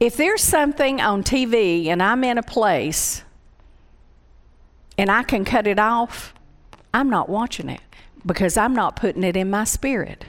If 0.00 0.16
there's 0.16 0.42
something 0.42 1.00
on 1.00 1.22
TV 1.22 1.86
and 1.86 2.02
I'm 2.02 2.24
in 2.24 2.38
a 2.38 2.42
place 2.42 3.22
and 4.98 5.12
I 5.12 5.22
can 5.22 5.44
cut 5.44 5.68
it 5.68 5.78
off, 5.78 6.34
I'm 6.96 7.10
not 7.10 7.28
watching 7.28 7.68
it 7.68 7.82
because 8.24 8.56
I'm 8.56 8.74
not 8.74 8.96
putting 8.96 9.22
it 9.22 9.36
in 9.36 9.50
my 9.50 9.64
spirit. 9.64 10.24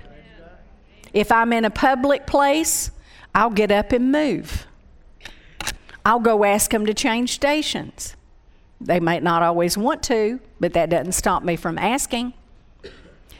If 1.14 1.32
I'm 1.32 1.54
in 1.54 1.64
a 1.64 1.70
public 1.70 2.28
place, 2.28 2.92
I'll 3.34 3.52
get 3.52 3.72
up 3.72 3.94
and 3.94 4.12
move. 4.12 4.68
I'll 6.06 6.20
go 6.20 6.44
ask 6.44 6.70
them 6.72 6.86
to 6.86 6.94
change 6.94 7.32
stations. 7.32 8.18
They 8.82 9.00
might 9.00 9.24
not 9.24 9.44
always 9.44 9.78
want 9.78 10.04
to, 10.04 10.42
but 10.60 10.74
that 10.74 10.90
doesn't 10.90 11.14
stop 11.14 11.42
me 11.42 11.56
from 11.56 11.78
asking 11.78 12.34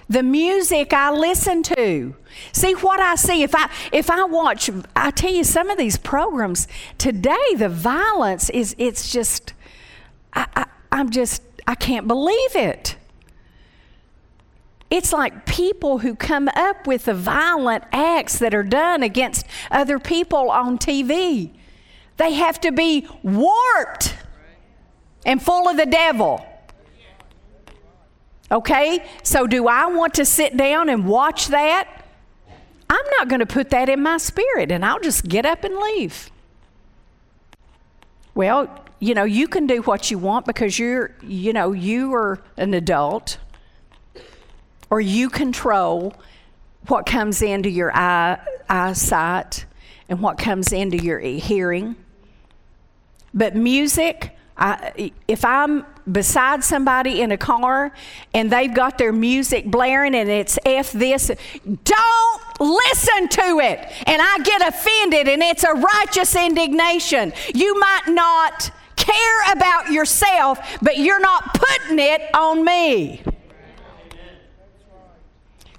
the 0.08 0.24
music 0.24 0.94
I 0.94 1.12
listen 1.12 1.64
to. 1.64 2.16
See 2.54 2.74
what 2.76 3.02
I 3.02 3.16
see. 3.16 3.44
If 3.44 3.54
I 3.54 3.70
if 3.92 4.10
I 4.10 4.24
watch, 4.24 4.70
I 4.96 5.12
tell 5.12 5.34
you 5.34 5.44
some 5.44 5.70
of 5.70 5.78
these 5.78 5.98
programs 5.98 6.66
today, 6.98 7.56
the 7.58 7.68
violence 7.68 8.50
is 8.52 8.74
it's 8.78 9.12
just 9.12 9.54
I, 10.32 10.48
I, 10.56 10.66
I'm 10.94 11.10
just 11.10 11.42
I 11.68 11.76
can't 11.76 12.08
believe 12.08 12.56
it. 12.56 12.96
It's 14.90 15.12
like 15.12 15.46
people 15.46 16.00
who 16.00 16.16
come 16.16 16.50
up 16.56 16.88
with 16.88 17.06
the 17.06 17.14
violent 17.14 17.84
acts 17.92 18.40
that 18.40 18.54
are 18.54 18.64
done 18.64 19.04
against 19.04 19.46
other 19.70 20.00
people 20.00 20.50
on 20.50 20.78
TV. 20.78 21.52
They 22.16 22.34
have 22.34 22.60
to 22.62 22.72
be 22.72 23.08
warped 23.22 24.16
and 25.26 25.42
full 25.42 25.68
of 25.68 25.76
the 25.78 25.86
devil. 25.86 26.46
Okay? 28.50 29.06
So, 29.24 29.46
do 29.46 29.68
I 29.68 29.88
want 29.88 30.14
to 30.16 30.26
sit 30.26 30.56
down 30.56 30.88
and 30.88 31.06
watch 31.06 31.48
that? 31.48 32.06
I'm 32.90 33.06
not 33.18 33.28
going 33.28 33.42
to 33.42 33.46
put 33.46 33.70
that 33.72 33.90
in 33.90 34.02
my 34.02 34.18
spirit 34.18 34.72
and 34.72 34.86
I'll 34.86 35.02
just 35.02 35.28
get 35.28 35.46
up 35.46 35.66
and 35.66 35.76
leave. 35.76 36.32
Well, 38.34 38.86
you 39.00 39.14
know, 39.14 39.26
you 39.26 39.50
can 39.50 39.68
do 39.68 39.82
what 39.82 40.10
you 40.10 40.18
want 40.18 40.46
because 40.46 40.80
you're, 40.80 41.14
you 41.22 41.52
know, 41.52 41.74
you 41.74 42.14
are 42.14 42.40
an 42.56 42.74
adult 42.74 43.38
or 44.90 45.02
you 45.02 45.30
control 45.30 46.14
what 46.88 47.06
comes 47.06 47.42
into 47.42 47.70
your 47.70 47.96
eye, 47.96 48.40
eyesight 48.70 49.66
and 50.10 50.22
what 50.22 50.38
comes 50.38 50.72
into 50.72 50.98
your 50.98 51.20
hearing. 51.20 51.96
But 53.34 53.56
music, 53.56 54.36
I, 54.58 55.12
if 55.28 55.44
I'm 55.44 55.86
beside 56.12 56.64
somebody 56.64 57.22
in 57.22 57.32
a 57.32 57.38
car 57.38 57.92
and 58.34 58.50
they've 58.50 58.74
got 58.74 58.98
their 58.98 59.12
music 59.12 59.66
blaring 59.66 60.16
and 60.16 60.30
it's 60.30 60.58
F 60.66 60.94
this, 60.94 61.30
don't 61.66 62.42
listen 62.60 63.28
to 63.28 63.60
it. 63.60 63.92
And 64.08 64.22
I 64.22 64.40
get 64.44 64.68
offended 64.68 65.28
and 65.28 65.44
it's 65.44 65.64
a 65.64 65.74
righteous 65.74 66.36
indignation. 66.36 67.34
You 67.54 67.78
might 67.80 68.08
not 68.08 68.72
care 68.96 69.52
about 69.52 69.92
yourself, 69.92 70.60
but 70.82 70.98
you're 70.98 71.20
not 71.20 71.54
putting 71.54 72.00
it 72.00 72.22
on 72.34 72.64
me. 72.64 73.22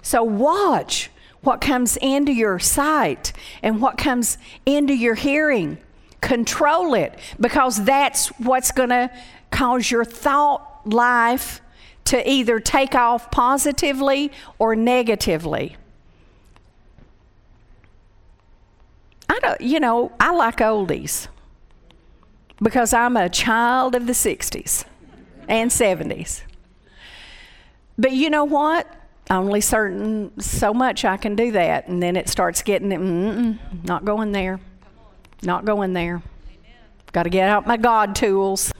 So 0.09 0.23
watch 0.23 1.11
what 1.41 1.61
comes 1.61 1.95
into 1.97 2.31
your 2.31 2.57
sight 2.57 3.31
and 3.61 3.79
what 3.79 3.99
comes 3.99 4.39
into 4.65 4.91
your 4.91 5.13
hearing. 5.13 5.77
Control 6.19 6.95
it 6.95 7.19
because 7.39 7.83
that's 7.83 8.29
what's 8.39 8.71
going 8.71 8.89
to 8.89 9.11
cause 9.51 9.91
your 9.91 10.03
thought 10.03 10.81
life 10.83 11.61
to 12.05 12.27
either 12.27 12.59
take 12.59 12.95
off 12.95 13.29
positively 13.29 14.31
or 14.57 14.75
negatively. 14.75 15.77
I 19.29 19.37
don't, 19.43 19.61
you 19.61 19.79
know, 19.79 20.11
I 20.19 20.31
like 20.31 20.57
oldies 20.57 21.27
because 22.59 22.95
I'm 22.95 23.15
a 23.15 23.29
child 23.29 23.93
of 23.93 24.07
the 24.07 24.13
60s 24.13 24.85
and 25.47 25.69
70s. 25.69 26.41
But 27.99 28.13
you 28.13 28.31
know 28.31 28.45
what? 28.45 28.95
Only 29.29 29.61
certain, 29.61 30.39
so 30.39 30.73
much 30.73 31.05
I 31.05 31.17
can 31.17 31.35
do 31.35 31.51
that. 31.51 31.87
And 31.87 32.01
then 32.01 32.15
it 32.15 32.27
starts 32.27 32.63
getting, 32.63 33.59
not 33.83 34.03
going 34.03 34.31
there. 34.31 34.59
Not 35.43 35.65
going 35.65 35.93
there. 35.93 36.21
Got 37.11 37.23
to 37.23 37.29
get 37.29 37.47
out 37.49 37.65
my 37.67 37.77
God 37.77 38.15
tools. 38.15 38.71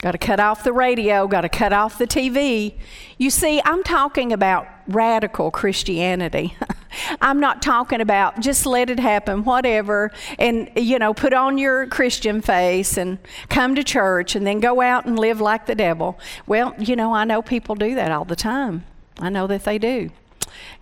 Got 0.00 0.12
to 0.12 0.18
cut 0.18 0.38
off 0.38 0.64
the 0.64 0.72
radio, 0.72 1.26
got 1.26 1.42
to 1.42 1.48
cut 1.48 1.72
off 1.72 1.96
the 1.96 2.06
TV. 2.06 2.74
You 3.16 3.30
see, 3.30 3.62
I'm 3.64 3.82
talking 3.82 4.32
about 4.32 4.66
radical 4.86 5.50
Christianity. 5.50 6.56
I'm 7.20 7.40
not 7.40 7.62
talking 7.62 8.00
about 8.00 8.40
just 8.40 8.66
let 8.66 8.90
it 8.90 8.98
happen, 8.98 9.44
whatever, 9.44 10.12
and, 10.38 10.70
you 10.76 10.98
know, 10.98 11.14
put 11.14 11.32
on 11.32 11.58
your 11.58 11.86
Christian 11.86 12.40
face 12.40 12.96
and 12.96 13.18
come 13.48 13.74
to 13.74 13.84
church 13.84 14.34
and 14.34 14.46
then 14.46 14.60
go 14.60 14.80
out 14.80 15.06
and 15.06 15.18
live 15.18 15.40
like 15.40 15.66
the 15.66 15.74
devil. 15.74 16.18
Well, 16.46 16.74
you 16.78 16.96
know, 16.96 17.14
I 17.14 17.24
know 17.24 17.42
people 17.42 17.74
do 17.74 17.94
that 17.94 18.10
all 18.10 18.24
the 18.24 18.36
time. 18.36 18.84
I 19.18 19.28
know 19.28 19.46
that 19.46 19.64
they 19.64 19.78
do. 19.78 20.10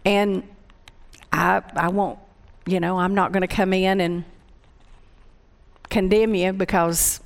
And 0.04 0.42
I, 1.32 1.62
I 1.74 1.88
won't, 1.88 2.18
you 2.66 2.80
know, 2.80 2.98
I'm 2.98 3.14
not 3.14 3.32
going 3.32 3.42
to 3.42 3.48
come 3.48 3.72
in 3.72 4.00
and 4.00 4.24
condemn 5.90 6.34
you 6.34 6.52
because 6.52 7.20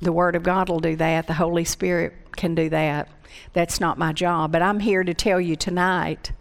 the 0.00 0.12
Word 0.12 0.36
of 0.36 0.42
God 0.42 0.68
will 0.68 0.80
do 0.80 0.96
that. 0.96 1.26
The 1.26 1.34
Holy 1.34 1.64
Spirit 1.64 2.14
can 2.36 2.54
do 2.54 2.68
that. 2.70 3.08
That's 3.52 3.80
not 3.80 3.98
my 3.98 4.12
job. 4.12 4.52
But 4.52 4.62
I'm 4.62 4.80
here 4.80 5.04
to 5.04 5.14
tell 5.14 5.40
you 5.40 5.56
tonight 5.56 6.32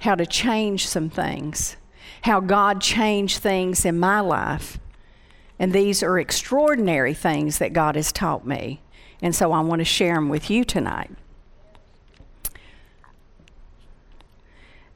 how 0.00 0.14
to 0.14 0.26
change 0.26 0.86
some 0.86 1.10
things, 1.10 1.76
how 2.22 2.40
God 2.40 2.80
changed 2.80 3.38
things 3.38 3.84
in 3.84 3.98
my 3.98 4.20
life 4.20 4.78
And 5.58 5.72
these 5.72 6.02
are 6.02 6.18
extraordinary 6.18 7.14
things 7.14 7.58
that 7.58 7.72
God 7.72 7.96
has 7.96 8.12
taught 8.12 8.46
me. 8.46 8.80
And 9.20 9.34
so 9.34 9.52
I 9.52 9.60
want 9.60 9.80
to 9.80 9.84
share 9.84 10.14
them 10.14 10.28
with 10.28 10.48
you 10.50 10.64
tonight. 10.64 11.10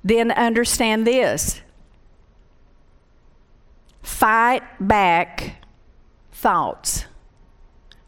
Then 0.04 0.30
understand 0.30 1.06
this 1.06 1.60
fight 4.02 4.62
back 4.80 5.64
thoughts. 6.32 7.06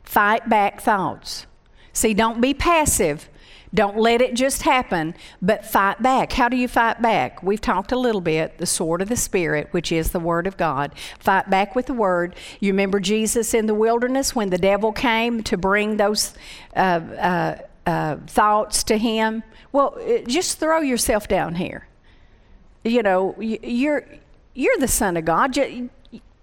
Fight 0.02 0.48
back 0.48 0.80
thoughts. 0.80 1.46
See, 1.92 2.14
don't 2.14 2.40
be 2.40 2.54
passive. 2.54 3.28
Don't 3.74 3.98
let 3.98 4.22
it 4.22 4.34
just 4.34 4.62
happen, 4.62 5.14
but 5.42 5.66
fight 5.66 6.00
back. 6.00 6.32
How 6.32 6.48
do 6.48 6.56
you 6.56 6.68
fight 6.68 7.02
back? 7.02 7.42
We've 7.42 7.60
talked 7.60 7.90
a 7.90 7.98
little 7.98 8.20
bit, 8.20 8.58
the 8.58 8.66
sword 8.66 9.02
of 9.02 9.08
the 9.08 9.16
Spirit, 9.16 9.68
which 9.72 9.90
is 9.90 10.12
the 10.12 10.20
Word 10.20 10.46
of 10.46 10.56
God. 10.56 10.92
Fight 11.18 11.50
back 11.50 11.74
with 11.74 11.86
the 11.86 11.94
Word. 11.94 12.36
You 12.60 12.72
remember 12.72 13.00
Jesus 13.00 13.52
in 13.52 13.66
the 13.66 13.74
wilderness 13.74 14.34
when 14.34 14.50
the 14.50 14.58
devil 14.58 14.92
came 14.92 15.42
to 15.42 15.56
bring 15.56 15.96
those 15.96 16.34
uh, 16.76 16.78
uh, 16.78 17.58
uh, 17.84 18.16
thoughts 18.28 18.84
to 18.84 18.96
him? 18.96 19.42
Well, 19.72 19.98
uh, 20.00 20.18
just 20.18 20.60
throw 20.60 20.80
yourself 20.80 21.26
down 21.26 21.56
here. 21.56 21.88
You 22.84 23.02
know, 23.02 23.34
you're, 23.40 24.06
you're 24.54 24.78
the 24.78 24.86
Son 24.86 25.16
of 25.16 25.24
God. 25.24 25.52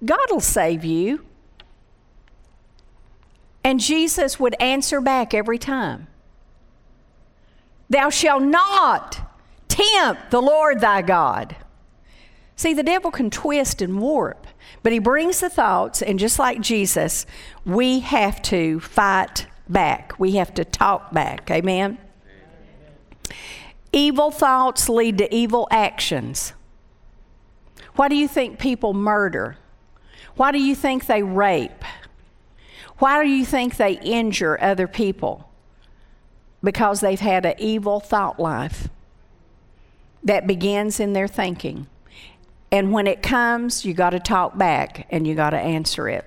God 0.03 0.27
will 0.31 0.41
save 0.41 0.83
you. 0.83 1.23
And 3.63 3.79
Jesus 3.79 4.37
would 4.37 4.55
answer 4.59 4.99
back 4.99 5.33
every 5.33 5.59
time. 5.59 6.07
Thou 7.91 8.09
shalt 8.09 8.43
not 8.43 9.19
tempt 9.67 10.31
the 10.31 10.41
Lord 10.41 10.79
thy 10.79 11.01
God. 11.01 11.57
See, 12.55 12.73
the 12.73 12.83
devil 12.83 13.11
can 13.11 13.29
twist 13.29 13.81
and 13.81 13.99
warp, 13.99 14.47
but 14.81 14.93
he 14.93 14.99
brings 14.99 15.41
the 15.41 15.49
thoughts, 15.49 16.01
and 16.01 16.17
just 16.17 16.39
like 16.39 16.61
Jesus, 16.61 17.25
we 17.65 17.99
have 17.99 18.41
to 18.43 18.79
fight 18.79 19.45
back. 19.67 20.17
We 20.17 20.33
have 20.35 20.53
to 20.53 20.63
talk 20.63 21.11
back. 21.11 21.51
Amen? 21.51 21.97
Evil 23.91 24.31
thoughts 24.31 24.87
lead 24.87 25.17
to 25.17 25.35
evil 25.35 25.67
actions. 25.69 26.53
Why 27.95 28.07
do 28.07 28.15
you 28.15 28.29
think 28.29 28.57
people 28.57 28.93
murder? 28.93 29.57
Why 30.37 30.53
do 30.53 30.59
you 30.59 30.75
think 30.75 31.07
they 31.07 31.23
rape? 31.23 31.83
Why 32.99 33.21
do 33.21 33.29
you 33.29 33.45
think 33.45 33.75
they 33.75 33.99
injure 33.99 34.57
other 34.63 34.87
people? 34.87 35.50
Because 36.63 37.01
they've 37.01 37.19
had 37.19 37.45
an 37.45 37.55
evil 37.57 37.99
thought 37.99 38.39
life 38.39 38.87
that 40.23 40.45
begins 40.45 40.99
in 40.99 41.13
their 41.13 41.27
thinking. 41.27 41.87
And 42.71 42.91
when 42.91 43.07
it 43.07 43.21
comes, 43.21 43.83
you 43.83 43.93
got 43.93 44.11
to 44.11 44.19
talk 44.19 44.57
back 44.57 45.07
and 45.09 45.27
you 45.27 45.35
got 45.35 45.49
to 45.51 45.57
answer 45.57 46.07
it. 46.07 46.25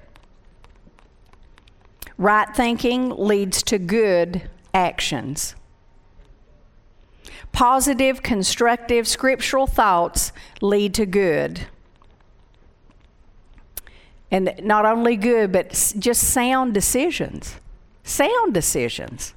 Right 2.18 2.54
thinking 2.54 3.10
leads 3.10 3.62
to 3.64 3.78
good 3.78 4.48
actions. 4.72 5.54
Positive, 7.52 8.22
constructive, 8.22 9.06
scriptural 9.06 9.66
thoughts 9.66 10.32
lead 10.60 10.92
to 10.94 11.06
good. 11.06 11.66
And 14.30 14.54
not 14.62 14.84
only 14.84 15.16
good, 15.16 15.52
but 15.52 15.70
just 15.98 16.24
sound 16.24 16.74
decisions. 16.74 17.56
Sound 18.02 18.52
decisions 18.52 19.34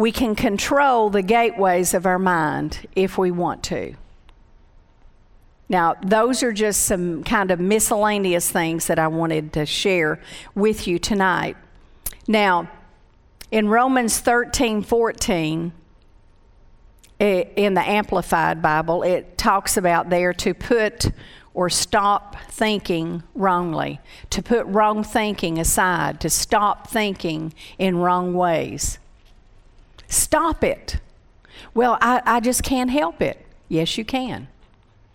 we 0.00 0.10
can 0.10 0.34
control 0.34 1.10
the 1.10 1.20
gateways 1.20 1.92
of 1.92 2.06
our 2.06 2.18
mind 2.18 2.88
if 2.96 3.18
we 3.18 3.30
want 3.30 3.62
to. 3.62 3.94
Now, 5.68 5.94
those 6.02 6.42
are 6.42 6.52
just 6.52 6.86
some 6.86 7.22
kind 7.22 7.50
of 7.50 7.60
miscellaneous 7.60 8.50
things 8.50 8.86
that 8.86 8.98
I 8.98 9.08
wanted 9.08 9.52
to 9.52 9.66
share 9.66 10.18
with 10.54 10.88
you 10.88 10.98
tonight. 10.98 11.58
Now, 12.26 12.70
in 13.50 13.68
Romans 13.68 14.18
13 14.18 14.80
14, 14.82 15.72
in 17.18 17.74
the 17.74 17.86
Amplified 17.86 18.62
Bible, 18.62 19.02
it 19.02 19.36
talks 19.36 19.76
about 19.76 20.08
there 20.08 20.32
to 20.32 20.54
put 20.54 21.10
or 21.52 21.68
stop 21.68 22.36
thinking 22.48 23.22
wrongly, 23.34 24.00
to 24.30 24.42
put 24.42 24.64
wrong 24.64 25.04
thinking 25.04 25.58
aside, 25.58 26.20
to 26.20 26.30
stop 26.30 26.88
thinking 26.88 27.52
in 27.78 27.98
wrong 27.98 28.32
ways. 28.32 28.98
Stop 30.10 30.64
it. 30.64 30.98
Well, 31.72 31.96
I, 32.00 32.20
I 32.26 32.40
just 32.40 32.62
can't 32.64 32.90
help 32.90 33.22
it. 33.22 33.46
Yes, 33.68 33.96
you 33.96 34.04
can. 34.04 34.48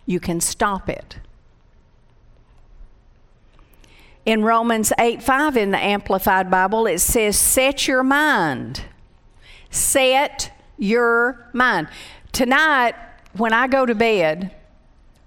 You 0.05 0.21
can 0.21 0.39
stop 0.39 0.89
it. 0.89 1.17
In 4.25 4.41
Romans 4.43 4.93
8 4.97 5.21
5 5.21 5.57
in 5.57 5.71
the 5.71 5.77
Amplified 5.77 6.49
Bible, 6.49 6.87
it 6.87 6.99
says, 6.99 7.37
Set 7.37 7.87
your 7.87 8.03
mind. 8.03 8.83
Set 9.69 10.51
your 10.77 11.49
mind. 11.51 11.89
Tonight, 12.31 12.95
when 13.33 13.51
I 13.51 13.67
go 13.67 13.85
to 13.85 13.93
bed, 13.93 14.55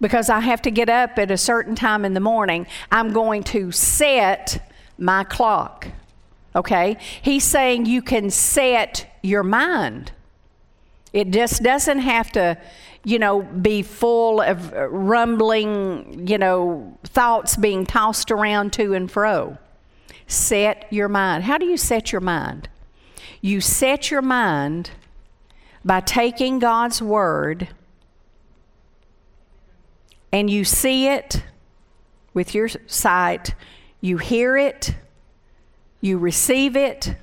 because 0.01 0.31
I 0.31 0.41
have 0.41 0.63
to 0.63 0.71
get 0.71 0.89
up 0.89 1.19
at 1.19 1.31
a 1.31 1.37
certain 1.37 1.75
time 1.75 2.07
in 2.07 2.15
the 2.15 2.21
morning, 2.21 2.67
I'm 2.91 3.13
going 3.13 3.43
to 3.45 3.71
set 3.71 4.73
my 4.97 5.25
clock. 5.25 5.89
Okay? 6.57 6.97
He's 7.21 7.45
saying 7.45 7.85
you 7.85 8.01
can 8.01 8.31
set 8.31 9.08
your 9.23 9.43
mind. 9.43 10.13
It 11.13 11.31
just 11.31 11.63
doesn't 11.63 12.01
have 12.01 12.31
to, 12.33 12.59
you 13.05 13.19
know, 13.19 13.43
be 13.43 13.83
full 13.83 14.41
of 14.41 14.73
rumbling, 14.73 16.27
you 16.29 16.39
know, 16.39 16.99
thoughts 17.05 17.57
being 17.57 17.87
tossed 17.87 18.31
around 18.31 18.73
to 18.75 18.95
and 18.95 19.11
fro. 19.11 19.59
Set 20.27 20.87
your 20.91 21.09
mind. 21.09 21.45
How 21.45 21.57
do 21.57 21.67
you 21.67 21.77
set 21.77 22.13
your 22.13 22.21
mind? 22.21 22.69
You 23.41 23.61
set 23.61 24.11
your 24.11 24.23
mind 24.23 24.91
by 25.85 26.01
taking 26.01 26.59
God's 26.59 27.01
word 27.01 27.69
and 30.33 30.51
you 30.51 30.65
see 30.65 31.09
it 31.09 31.43
with 32.35 32.55
your 32.55 32.69
sight, 32.87 33.55
you 34.01 34.19
hear 34.19 34.57
it, 34.57 34.95
you 36.01 36.19
receive 36.19 36.77
it, 36.77 37.17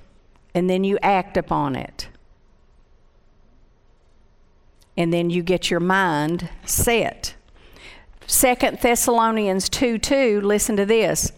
and 0.56 0.70
then 0.70 0.86
you 0.86 0.97
act 1.03 1.36
upon 1.36 1.76
it. 1.76 2.08
And 4.97 5.12
then 5.14 5.30
you 5.30 5.43
get 5.43 5.70
your 5.70 5.82
mind 5.82 6.49
set. 6.64 7.36
Second 8.26 8.80
Thessalonians 8.80 9.68
2 9.68 9.99
2, 9.99 10.41
listen 10.41 10.78
to 10.78 10.86
this. 10.86 11.34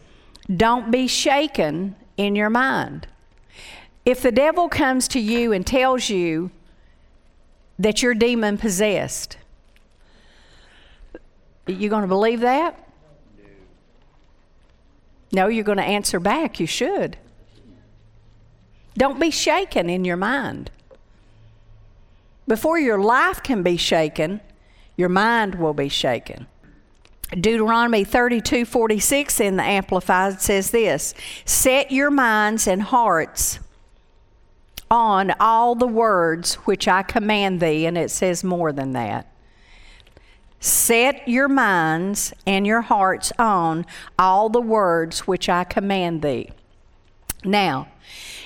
Don't 0.55 0.91
be 0.91 1.07
shaken 1.07 1.95
in 2.15 2.36
your 2.36 2.51
mind. 2.51 3.07
If 4.05 4.22
the 4.22 4.32
devil 4.32 4.70
comes 4.70 5.07
to 5.09 5.20
you 5.20 5.51
and 5.51 5.65
tells 5.65 6.09
you 6.09 6.51
that 7.80 8.01
you're 8.01 8.13
demon 8.13 8.57
possessed, 8.57 9.38
you 11.65 11.89
going 11.89 12.03
to 12.03 12.07
believe 12.07 12.41
that? 12.41 12.88
No, 15.34 15.47
you're 15.47 15.65
going 15.65 15.80
to 15.80 15.84
answer 15.84 16.20
back. 16.20 16.59
You 16.59 16.68
should. 16.68 17.18
Don't 18.98 19.20
be 19.20 19.30
shaken 19.30 19.89
in 19.89 20.04
your 20.04 20.18
mind. 20.18 20.72
Before 22.48 22.80
your 22.80 23.00
life 23.00 23.43
can 23.43 23.62
be 23.62 23.78
shaken, 23.78 24.41
your 24.95 25.10
mind 25.10 25.56
will 25.56 25.74
be 25.74 25.89
shaken. 25.89 26.48
Deuteronomy 27.32 28.06
32 28.06 28.66
46 28.66 29.39
in 29.41 29.58
the 29.58 29.64
Amplified 29.64 30.41
says 30.41 30.72
this 30.72 31.14
Set 31.45 31.91
your 31.91 32.10
minds 32.10 32.68
and 32.68 32.82
hearts 32.82 33.60
on 34.89 35.34
all 35.39 35.76
the 35.76 35.88
words 35.88 36.56
which 36.56 36.88
I 36.88 37.04
command 37.04 37.60
thee, 37.60 37.86
and 37.86 37.98
it 37.98 38.10
says 38.10 38.43
more 38.43 38.72
than 38.72 38.93
that. 38.93 39.32
Set 40.60 41.28
your 41.28 41.50
minds 41.50 42.34
and 42.48 42.66
your 42.66 42.82
hearts 42.82 43.32
on 43.38 43.86
all 44.18 44.50
the 44.50 44.62
words 44.62 45.28
which 45.28 45.50
I 45.50 45.66
command 45.66 46.22
thee. 46.22 46.50
Now, 47.43 47.89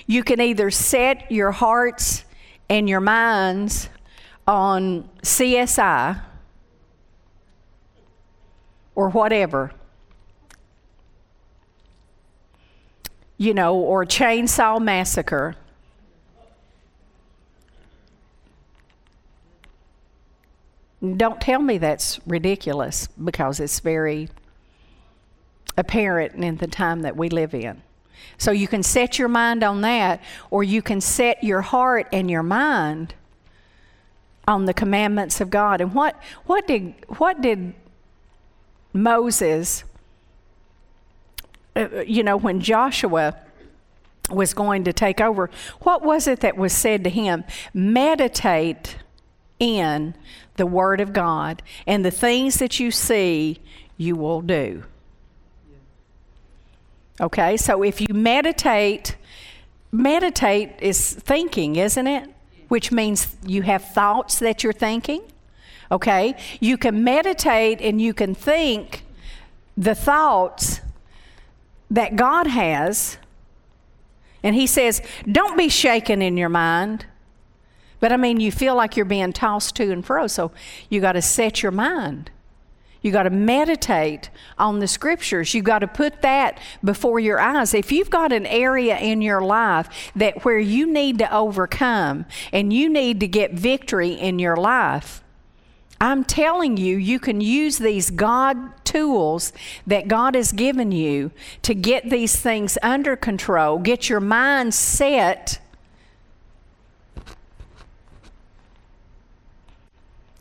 you 0.07 0.23
can 0.23 0.41
either 0.41 0.69
set 0.71 1.31
your 1.31 1.51
hearts 1.51 2.25
and 2.69 2.87
your 2.87 3.01
minds 3.01 3.89
on 4.47 5.09
CSI 5.21 6.21
or 8.95 9.09
whatever, 9.09 9.71
you 13.37 13.53
know, 13.53 13.75
or 13.75 14.05
Chainsaw 14.05 14.81
Massacre. 14.81 15.55
Don't 21.17 21.41
tell 21.41 21.61
me 21.61 21.77
that's 21.79 22.19
ridiculous 22.27 23.07
because 23.07 23.59
it's 23.59 23.79
very 23.79 24.29
apparent 25.77 26.35
in 26.43 26.57
the 26.57 26.67
time 26.67 27.01
that 27.01 27.17
we 27.17 27.29
live 27.29 27.53
in. 27.55 27.81
So 28.37 28.51
you 28.51 28.67
can 28.67 28.83
set 28.83 29.19
your 29.19 29.27
mind 29.27 29.63
on 29.63 29.81
that, 29.81 30.21
or 30.49 30.63
you 30.63 30.81
can 30.81 31.01
set 31.01 31.43
your 31.43 31.61
heart 31.61 32.07
and 32.11 32.29
your 32.29 32.43
mind 32.43 33.13
on 34.47 34.65
the 34.65 34.73
commandments 34.73 35.39
of 35.41 35.49
God. 35.49 35.81
And 35.81 35.93
what, 35.93 36.19
what, 36.45 36.67
did, 36.67 36.93
what 37.07 37.41
did 37.41 37.73
Moses 38.93 39.83
uh, 41.75 42.01
you 42.05 42.23
know, 42.23 42.35
when 42.35 42.59
Joshua 42.59 43.35
was 44.29 44.53
going 44.53 44.83
to 44.83 44.93
take 44.93 45.21
over, 45.21 45.49
what 45.81 46.03
was 46.03 46.27
it 46.27 46.41
that 46.41 46.57
was 46.57 46.73
said 46.73 47.03
to 47.03 47.09
him? 47.09 47.43
Meditate 47.73 48.97
in 49.59 50.13
the 50.55 50.65
Word 50.65 50.99
of 50.99 51.13
God, 51.13 51.61
and 51.87 52.03
the 52.03 52.11
things 52.11 52.59
that 52.59 52.79
you 52.79 52.91
see, 52.91 53.59
you 53.97 54.15
will 54.15 54.41
do. 54.41 54.83
Okay, 57.21 57.55
so 57.55 57.83
if 57.83 58.01
you 58.01 58.13
meditate, 58.13 59.15
meditate 59.91 60.71
is 60.81 61.13
thinking, 61.13 61.75
isn't 61.75 62.07
it? 62.07 62.27
Which 62.67 62.91
means 62.91 63.35
you 63.45 63.61
have 63.61 63.83
thoughts 63.83 64.39
that 64.39 64.63
you're 64.63 64.73
thinking. 64.73 65.21
Okay, 65.91 66.35
you 66.59 66.77
can 66.77 67.03
meditate 67.03 67.79
and 67.79 68.01
you 68.01 68.13
can 68.13 68.33
think 68.33 69.03
the 69.77 69.93
thoughts 69.93 70.81
that 71.91 72.15
God 72.15 72.47
has. 72.47 73.17
And 74.41 74.55
He 74.55 74.65
says, 74.65 75.01
don't 75.31 75.57
be 75.57 75.69
shaken 75.69 76.23
in 76.23 76.37
your 76.37 76.49
mind. 76.49 77.05
But 77.99 78.11
I 78.11 78.17
mean, 78.17 78.39
you 78.39 78.51
feel 78.51 78.73
like 78.73 78.95
you're 78.95 79.05
being 79.05 79.31
tossed 79.31 79.75
to 79.75 79.91
and 79.91 80.03
fro, 80.03 80.25
so 80.25 80.51
you 80.89 81.01
got 81.01 81.11
to 81.11 81.21
set 81.21 81.61
your 81.61 81.71
mind. 81.71 82.31
You 83.01 83.11
got 83.11 83.23
to 83.23 83.31
meditate 83.31 84.29
on 84.57 84.79
the 84.79 84.87
scriptures. 84.87 85.53
You 85.53 85.63
got 85.63 85.79
to 85.79 85.87
put 85.87 86.21
that 86.21 86.59
before 86.83 87.19
your 87.19 87.39
eyes. 87.39 87.73
If 87.73 87.91
you've 87.91 88.11
got 88.11 88.31
an 88.31 88.45
area 88.45 88.97
in 88.97 89.21
your 89.21 89.41
life 89.41 90.11
that 90.15 90.45
where 90.45 90.59
you 90.59 90.85
need 90.85 91.17
to 91.19 91.33
overcome 91.33 92.25
and 92.51 92.71
you 92.71 92.89
need 92.89 93.19
to 93.21 93.27
get 93.27 93.53
victory 93.53 94.11
in 94.11 94.37
your 94.37 94.55
life, 94.55 95.23
I'm 95.99 96.23
telling 96.23 96.77
you, 96.77 96.97
you 96.97 97.19
can 97.19 97.41
use 97.41 97.77
these 97.77 98.09
God 98.09 98.57
tools 98.83 99.53
that 99.85 100.07
God 100.07 100.35
has 100.35 100.51
given 100.51 100.91
you 100.91 101.31
to 101.61 101.75
get 101.75 102.09
these 102.09 102.35
things 102.35 102.77
under 102.81 103.15
control, 103.15 103.77
get 103.77 104.09
your 104.09 104.19
mind 104.19 104.73
set 104.73 105.60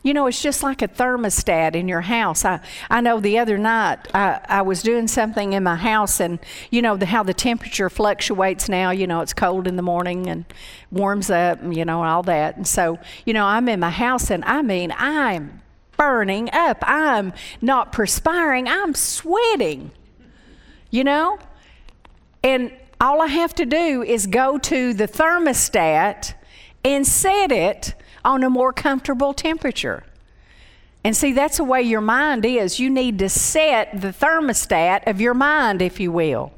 You 0.03 0.13
know, 0.13 0.25
it's 0.25 0.41
just 0.41 0.63
like 0.63 0.81
a 0.81 0.87
thermostat 0.87 1.75
in 1.75 1.87
your 1.87 2.01
house. 2.01 2.43
I, 2.43 2.59
I 2.89 3.01
know 3.01 3.19
the 3.19 3.37
other 3.37 3.57
night 3.57 3.99
I, 4.15 4.39
I 4.49 4.61
was 4.63 4.81
doing 4.81 5.07
something 5.07 5.53
in 5.53 5.63
my 5.63 5.75
house, 5.75 6.19
and 6.19 6.39
you 6.71 6.81
know 6.81 6.97
the, 6.97 7.05
how 7.05 7.23
the 7.23 7.33
temperature 7.33 7.89
fluctuates 7.89 8.67
now. 8.67 8.89
You 8.89 9.05
know, 9.05 9.21
it's 9.21 9.33
cold 9.33 9.67
in 9.67 9.75
the 9.75 9.83
morning 9.83 10.27
and 10.27 10.45
warms 10.91 11.29
up, 11.29 11.61
and, 11.61 11.75
you 11.75 11.85
know, 11.85 12.03
all 12.03 12.23
that. 12.23 12.57
And 12.57 12.67
so, 12.67 12.99
you 13.25 13.33
know, 13.33 13.45
I'm 13.45 13.69
in 13.69 13.79
my 13.79 13.91
house, 13.91 14.31
and 14.31 14.43
I 14.45 14.61
mean, 14.61 14.91
I'm 14.97 15.61
burning 15.97 16.49
up. 16.51 16.79
I'm 16.81 17.31
not 17.61 17.91
perspiring, 17.91 18.67
I'm 18.67 18.95
sweating, 18.95 19.91
you 20.89 21.03
know? 21.03 21.37
And 22.43 22.71
all 22.99 23.21
I 23.21 23.27
have 23.27 23.53
to 23.55 23.67
do 23.67 24.01
is 24.01 24.25
go 24.25 24.57
to 24.57 24.95
the 24.95 25.07
thermostat 25.07 26.33
and 26.83 27.05
set 27.05 27.51
it 27.51 27.93
on 28.23 28.43
a 28.43 28.49
more 28.49 28.73
comfortable 28.73 29.33
temperature. 29.33 30.03
And 31.03 31.15
see, 31.15 31.31
that's 31.31 31.57
the 31.57 31.63
way 31.63 31.81
your 31.81 32.01
mind 32.01 32.45
is. 32.45 32.79
You 32.79 32.89
need 32.89 33.17
to 33.19 33.29
set 33.29 34.01
the 34.01 34.09
thermostat 34.09 35.07
of 35.07 35.19
your 35.19 35.33
mind, 35.33 35.81
if 35.81 35.99
you 35.99 36.11
will. 36.11 36.53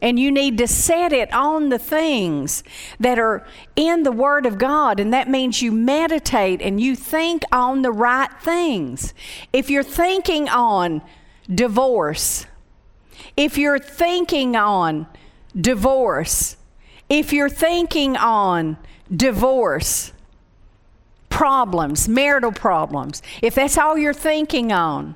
And 0.00 0.18
you 0.18 0.30
need 0.30 0.58
to 0.58 0.68
set 0.68 1.12
it 1.12 1.32
on 1.32 1.70
the 1.70 1.78
things 1.78 2.62
that 3.00 3.18
are 3.18 3.44
in 3.74 4.04
the 4.04 4.12
Word 4.12 4.46
of 4.46 4.56
God. 4.56 5.00
And 5.00 5.12
that 5.12 5.28
means 5.28 5.60
you 5.60 5.72
meditate 5.72 6.62
and 6.62 6.80
you 6.80 6.94
think 6.94 7.42
on 7.50 7.82
the 7.82 7.90
right 7.90 8.30
things. 8.40 9.12
If 9.52 9.70
you're 9.70 9.82
thinking 9.82 10.48
on 10.48 11.02
divorce, 11.52 12.46
if 13.36 13.58
you're 13.58 13.80
thinking 13.80 14.54
on 14.54 15.08
divorce, 15.60 16.56
if 17.08 17.32
you're 17.32 17.50
thinking 17.50 18.16
on 18.16 18.76
divorce, 19.10 20.12
problems, 21.28 22.08
marital 22.08 22.52
problems, 22.52 23.22
if 23.42 23.54
that's 23.54 23.78
all 23.78 23.96
you're 23.98 24.14
thinking 24.14 24.72
on, 24.72 25.14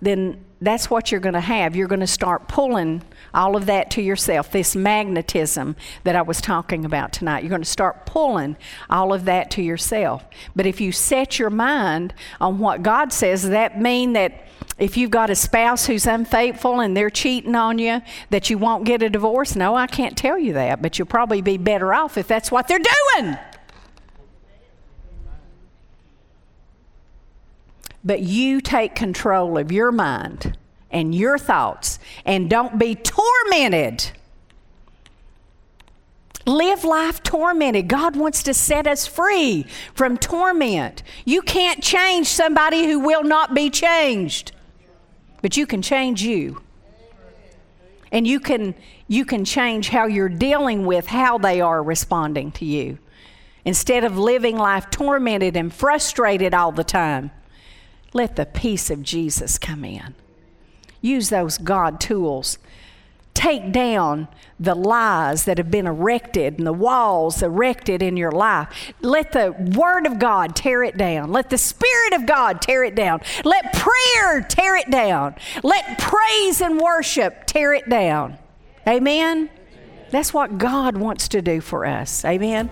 then 0.00 0.44
that's 0.60 0.90
what 0.90 1.10
you're 1.10 1.20
going 1.20 1.34
to 1.34 1.40
have. 1.40 1.74
You're 1.74 1.88
going 1.88 2.00
to 2.00 2.06
start 2.06 2.48
pulling 2.48 3.02
all 3.34 3.56
of 3.56 3.66
that 3.66 3.90
to 3.92 4.02
yourself, 4.02 4.50
this 4.52 4.76
magnetism 4.76 5.76
that 6.04 6.14
I 6.14 6.22
was 6.22 6.40
talking 6.40 6.84
about 6.84 7.12
tonight. 7.12 7.42
You're 7.42 7.50
going 7.50 7.62
to 7.62 7.68
start 7.68 8.06
pulling 8.06 8.56
all 8.88 9.12
of 9.12 9.24
that 9.24 9.50
to 9.52 9.62
yourself. 9.62 10.24
But 10.54 10.66
if 10.66 10.80
you 10.80 10.92
set 10.92 11.38
your 11.38 11.50
mind 11.50 12.14
on 12.40 12.58
what 12.58 12.82
God 12.82 13.12
says, 13.12 13.48
that 13.48 13.80
mean 13.80 14.12
that 14.12 14.46
if 14.78 14.96
you've 14.96 15.10
got 15.10 15.30
a 15.30 15.34
spouse 15.34 15.86
who's 15.86 16.06
unfaithful 16.06 16.80
and 16.80 16.96
they're 16.96 17.10
cheating 17.10 17.54
on 17.54 17.78
you, 17.78 18.00
that 18.30 18.50
you 18.50 18.58
won't 18.58 18.84
get 18.84 19.02
a 19.02 19.10
divorce? 19.10 19.56
No, 19.56 19.74
I 19.74 19.86
can't 19.86 20.16
tell 20.16 20.38
you 20.38 20.52
that, 20.54 20.80
but 20.82 20.98
you'll 20.98 21.06
probably 21.06 21.42
be 21.42 21.58
better 21.58 21.92
off 21.92 22.16
if 22.16 22.28
that's 22.28 22.50
what 22.50 22.68
they're 22.68 22.78
doing. 22.78 23.36
But 28.04 28.20
you 28.20 28.60
take 28.60 28.94
control 28.94 29.58
of 29.58 29.70
your 29.70 29.92
mind 29.92 30.56
and 30.90 31.14
your 31.14 31.38
thoughts 31.38 31.98
and 32.24 32.50
don't 32.50 32.78
be 32.78 32.94
tormented. 32.94 34.10
Live 36.44 36.82
life 36.82 37.22
tormented. 37.22 37.86
God 37.86 38.16
wants 38.16 38.42
to 38.44 38.54
set 38.54 38.86
us 38.88 39.06
free 39.06 39.64
from 39.94 40.16
torment. 40.16 41.02
You 41.24 41.40
can't 41.42 41.82
change 41.82 42.26
somebody 42.26 42.86
who 42.86 42.98
will 42.98 43.22
not 43.22 43.54
be 43.54 43.70
changed, 43.70 44.50
but 45.40 45.56
you 45.56 45.66
can 45.66 45.82
change 45.82 46.22
you. 46.22 46.60
And 48.10 48.26
you 48.26 48.40
can, 48.40 48.74
you 49.06 49.24
can 49.24 49.44
change 49.44 49.88
how 49.88 50.06
you're 50.06 50.28
dealing 50.28 50.84
with 50.84 51.06
how 51.06 51.38
they 51.38 51.60
are 51.60 51.82
responding 51.82 52.50
to 52.52 52.64
you. 52.64 52.98
Instead 53.64 54.02
of 54.02 54.18
living 54.18 54.58
life 54.58 54.90
tormented 54.90 55.56
and 55.56 55.72
frustrated 55.72 56.52
all 56.52 56.72
the 56.72 56.84
time, 56.84 57.30
let 58.12 58.36
the 58.36 58.46
peace 58.46 58.90
of 58.90 59.02
Jesus 59.02 59.58
come 59.58 59.84
in. 59.84 60.14
Use 61.00 61.30
those 61.30 61.58
God 61.58 62.00
tools. 62.00 62.58
Take 63.34 63.72
down 63.72 64.28
the 64.60 64.74
lies 64.74 65.46
that 65.46 65.56
have 65.56 65.70
been 65.70 65.86
erected 65.86 66.58
and 66.58 66.66
the 66.66 66.72
walls 66.72 67.42
erected 67.42 68.02
in 68.02 68.16
your 68.16 68.30
life. 68.30 68.92
Let 69.00 69.32
the 69.32 69.52
Word 69.76 70.06
of 70.06 70.18
God 70.18 70.54
tear 70.54 70.84
it 70.84 70.98
down. 70.98 71.32
Let 71.32 71.48
the 71.48 71.58
Spirit 71.58 72.12
of 72.12 72.26
God 72.26 72.60
tear 72.60 72.84
it 72.84 72.94
down. 72.94 73.22
Let 73.44 73.72
prayer 73.72 74.42
tear 74.42 74.76
it 74.76 74.90
down. 74.90 75.34
Let 75.62 75.98
praise 75.98 76.60
and 76.60 76.78
worship 76.78 77.46
tear 77.46 77.72
it 77.72 77.88
down. 77.88 78.36
Amen? 78.86 79.48
That's 80.10 80.34
what 80.34 80.58
God 80.58 80.98
wants 80.98 81.28
to 81.28 81.40
do 81.40 81.62
for 81.62 81.86
us. 81.86 82.24
Amen? 82.26 82.70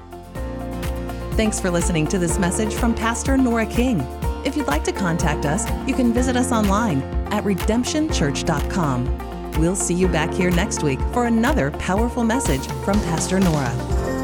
Thanks 1.33 1.59
for 1.59 1.71
listening 1.71 2.07
to 2.09 2.19
this 2.19 2.39
message 2.39 2.75
from 2.75 2.95
Pastor 2.95 3.39
Nora 3.39 3.65
King. 3.65 4.07
If 4.45 4.57
you'd 4.57 4.67
like 4.67 4.85
to 4.85 4.93
contact 4.93 5.45
us, 5.45 5.69
you 5.87 5.95
can 5.95 6.13
visit 6.13 6.37
us 6.37 6.53
online 6.53 7.03
at 7.33 7.45
redemptionchurch.com. 7.45 9.53
We'll 9.59 9.77
see 9.77 9.95
you 9.95 10.09
back 10.09 10.33
here 10.33 10.51
next 10.51 10.83
week 10.83 11.01
for 11.13 11.27
another 11.27 11.71
powerful 11.73 12.25
message 12.25 12.67
from 12.85 12.99
Pastor 13.01 13.39
Nora. 13.39 14.20